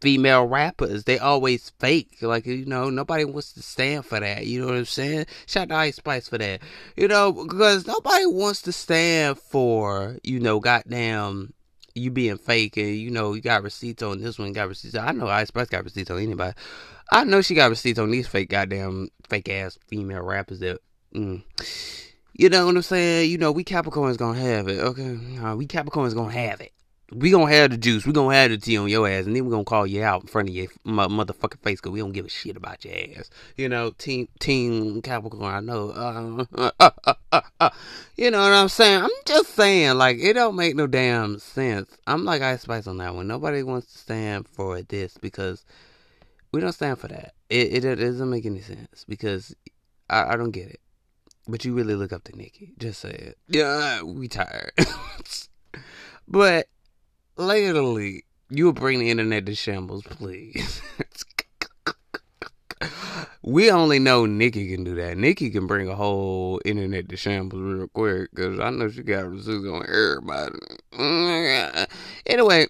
female 0.00 0.46
rappers. 0.46 1.04
They 1.04 1.18
always 1.18 1.68
fake, 1.78 2.16
like 2.22 2.46
you 2.46 2.64
know, 2.64 2.88
nobody 2.88 3.26
wants 3.26 3.52
to 3.54 3.62
stand 3.62 4.06
for 4.06 4.20
that. 4.20 4.46
You 4.46 4.62
know 4.62 4.68
what 4.68 4.76
I'm 4.76 4.86
saying? 4.86 5.26
Shout 5.44 5.70
out 5.70 5.80
Ice 5.80 5.96
Spice 5.96 6.30
for 6.30 6.38
that, 6.38 6.62
you 6.96 7.08
know, 7.08 7.30
because 7.30 7.86
nobody 7.86 8.24
wants 8.24 8.62
to 8.62 8.72
stand 8.72 9.38
for 9.38 10.16
you 10.22 10.40
know, 10.40 10.60
goddamn 10.60 11.52
you 11.94 12.10
being 12.10 12.38
fake 12.38 12.76
and 12.76 12.96
you 12.96 13.10
know 13.10 13.34
you 13.34 13.40
got 13.40 13.62
receipts 13.62 14.02
on 14.02 14.20
this 14.20 14.38
one, 14.38 14.52
got 14.52 14.68
receipts. 14.68 14.94
I 14.96 15.12
know 15.12 15.28
Ice 15.28 15.48
Spice 15.48 15.68
got 15.68 15.84
receipts 15.84 16.10
on 16.10 16.18
anybody. 16.18 16.54
I 17.12 17.24
know 17.24 17.42
she 17.42 17.54
got 17.54 17.70
receipts 17.70 17.98
on 17.98 18.10
these 18.10 18.26
fake 18.26 18.48
goddamn 18.48 19.08
fake 19.28 19.48
ass 19.48 19.78
female 19.86 20.22
rappers 20.22 20.60
that. 20.60 20.80
Mm. 21.14 21.42
You 22.36 22.48
know 22.48 22.66
what 22.66 22.74
I'm 22.74 22.82
saying? 22.82 23.30
You 23.30 23.38
know 23.38 23.52
we 23.52 23.62
Capricorns 23.62 24.18
gonna 24.18 24.38
have 24.38 24.66
it. 24.68 24.80
Okay, 24.80 25.12
we 25.54 25.66
Capricorns 25.66 26.14
gonna 26.14 26.32
have 26.32 26.60
it 26.60 26.72
we 27.12 27.30
gonna 27.30 27.52
have 27.52 27.70
the 27.70 27.76
juice. 27.76 28.06
We 28.06 28.12
gonna 28.12 28.34
have 28.34 28.50
the 28.50 28.56
tea 28.56 28.76
on 28.76 28.88
your 28.88 29.08
ass, 29.08 29.26
and 29.26 29.36
then 29.36 29.44
we 29.44 29.50
gonna 29.50 29.64
call 29.64 29.86
you 29.86 30.02
out 30.02 30.22
in 30.22 30.26
front 30.26 30.48
of 30.48 30.54
your 30.54 30.68
motherfucking 30.86 31.60
face 31.60 31.80
because 31.80 31.92
we 31.92 32.00
don't 32.00 32.12
give 32.12 32.26
a 32.26 32.30
shit 32.30 32.56
about 32.56 32.84
your 32.84 32.94
ass. 33.18 33.30
You 33.56 33.68
know, 33.68 33.90
team 33.90 34.28
team 34.38 35.02
Capricorn. 35.02 35.54
I 35.54 35.60
know. 35.60 35.90
Uh, 35.90 36.70
uh, 36.78 37.14
uh, 37.60 37.70
you 38.16 38.30
know 38.30 38.40
what 38.40 38.52
I'm 38.52 38.68
saying? 38.68 39.02
I'm 39.02 39.10
just 39.26 39.54
saying, 39.54 39.96
like 39.96 40.18
it 40.18 40.32
don't 40.32 40.56
make 40.56 40.76
no 40.76 40.86
damn 40.86 41.38
sense. 41.38 41.90
I'm 42.06 42.24
like 42.24 42.42
Ice 42.42 42.62
Spice 42.62 42.86
on 42.86 42.98
that 42.98 43.14
one. 43.14 43.28
Nobody 43.28 43.62
wants 43.62 43.92
to 43.92 43.98
stand 43.98 44.48
for 44.48 44.80
this 44.82 45.18
because 45.18 45.64
we 46.52 46.60
don't 46.60 46.72
stand 46.72 46.98
for 46.98 47.08
that. 47.08 47.34
It 47.50 47.72
it, 47.72 47.84
it 47.84 47.96
doesn't 47.96 48.30
make 48.30 48.46
any 48.46 48.60
sense 48.60 49.04
because 49.06 49.54
I, 50.08 50.32
I 50.32 50.36
don't 50.36 50.52
get 50.52 50.68
it. 50.68 50.80
But 51.46 51.64
you 51.66 51.74
really 51.74 51.94
look 51.94 52.14
up 52.14 52.24
to 52.24 52.36
Nicki. 52.36 52.72
Just 52.78 53.00
say 53.00 53.10
it. 53.10 53.38
Yeah, 53.48 54.02
we 54.02 54.28
tired. 54.28 54.72
but 56.28 56.68
literally, 57.36 58.24
you 58.50 58.72
bring 58.72 59.00
the 59.00 59.10
internet 59.10 59.46
to 59.46 59.54
shambles, 59.54 60.02
please. 60.04 60.82
we 63.42 63.70
only 63.70 63.98
know 63.98 64.26
Nicki 64.26 64.70
can 64.70 64.84
do 64.84 64.94
that. 64.96 65.16
Nicki 65.16 65.50
can 65.50 65.66
bring 65.66 65.88
a 65.88 65.94
whole 65.94 66.60
internet 66.64 67.08
to 67.08 67.16
shambles 67.16 67.62
real 67.62 67.88
quick 67.88 68.30
because 68.34 68.58
I 68.60 68.70
know 68.70 68.88
she 68.88 69.02
got 69.02 69.28
receipts 69.28 69.66
on 69.66 69.84
everybody. 69.88 70.58
Anyway, 72.26 72.66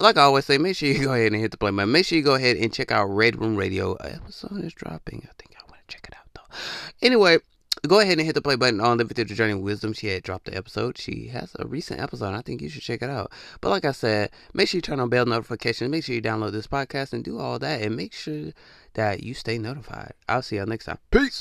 like 0.00 0.16
I 0.16 0.22
always 0.22 0.44
say, 0.44 0.58
make 0.58 0.76
sure 0.76 0.88
you 0.88 1.04
go 1.04 1.12
ahead 1.12 1.32
and 1.32 1.40
hit 1.40 1.50
the 1.50 1.56
play 1.56 1.70
button. 1.70 1.92
Make 1.92 2.04
sure 2.06 2.18
you 2.18 2.24
go 2.24 2.34
ahead 2.34 2.56
and 2.56 2.72
check 2.72 2.90
out 2.90 3.06
Red 3.06 3.40
Room 3.40 3.56
Radio. 3.56 3.94
Episode 3.94 4.64
is 4.64 4.72
dropping. 4.72 5.18
I 5.24 5.32
think 5.38 5.56
I 5.56 5.62
want 5.70 5.86
to 5.86 5.94
check 5.94 6.06
it 6.08 6.14
out 6.16 6.26
though. 6.34 6.56
Anyway, 7.06 7.38
go 7.86 8.00
ahead 8.00 8.18
and 8.18 8.26
hit 8.26 8.34
the 8.34 8.42
play 8.42 8.56
button 8.56 8.80
on 8.80 8.98
Living 8.98 9.14
Through 9.14 9.26
the 9.26 9.34
Journey 9.34 9.54
Wisdom. 9.54 9.92
She 9.92 10.08
had 10.08 10.22
dropped 10.22 10.46
the 10.46 10.56
episode. 10.56 10.98
She 10.98 11.28
has 11.28 11.54
a 11.58 11.66
recent 11.66 12.00
episode. 12.00 12.34
I 12.34 12.42
think 12.42 12.62
you 12.62 12.68
should 12.68 12.82
check 12.82 13.02
it 13.02 13.10
out. 13.10 13.32
But 13.60 13.70
like 13.70 13.84
I 13.84 13.92
said, 13.92 14.30
make 14.52 14.68
sure 14.68 14.78
you 14.78 14.82
turn 14.82 15.00
on 15.00 15.08
bell 15.08 15.26
notifications. 15.26 15.90
Make 15.90 16.04
sure 16.04 16.14
you 16.14 16.22
download 16.22 16.52
this 16.52 16.66
podcast 16.66 17.12
and 17.12 17.22
do 17.22 17.38
all 17.38 17.58
that. 17.58 17.82
And 17.82 17.96
make 17.96 18.12
sure 18.12 18.52
that 18.94 19.22
you 19.22 19.34
stay 19.34 19.58
notified. 19.58 20.12
I'll 20.28 20.42
see 20.42 20.56
y'all 20.56 20.66
next 20.66 20.86
time. 20.86 20.98
Peace. 21.10 21.36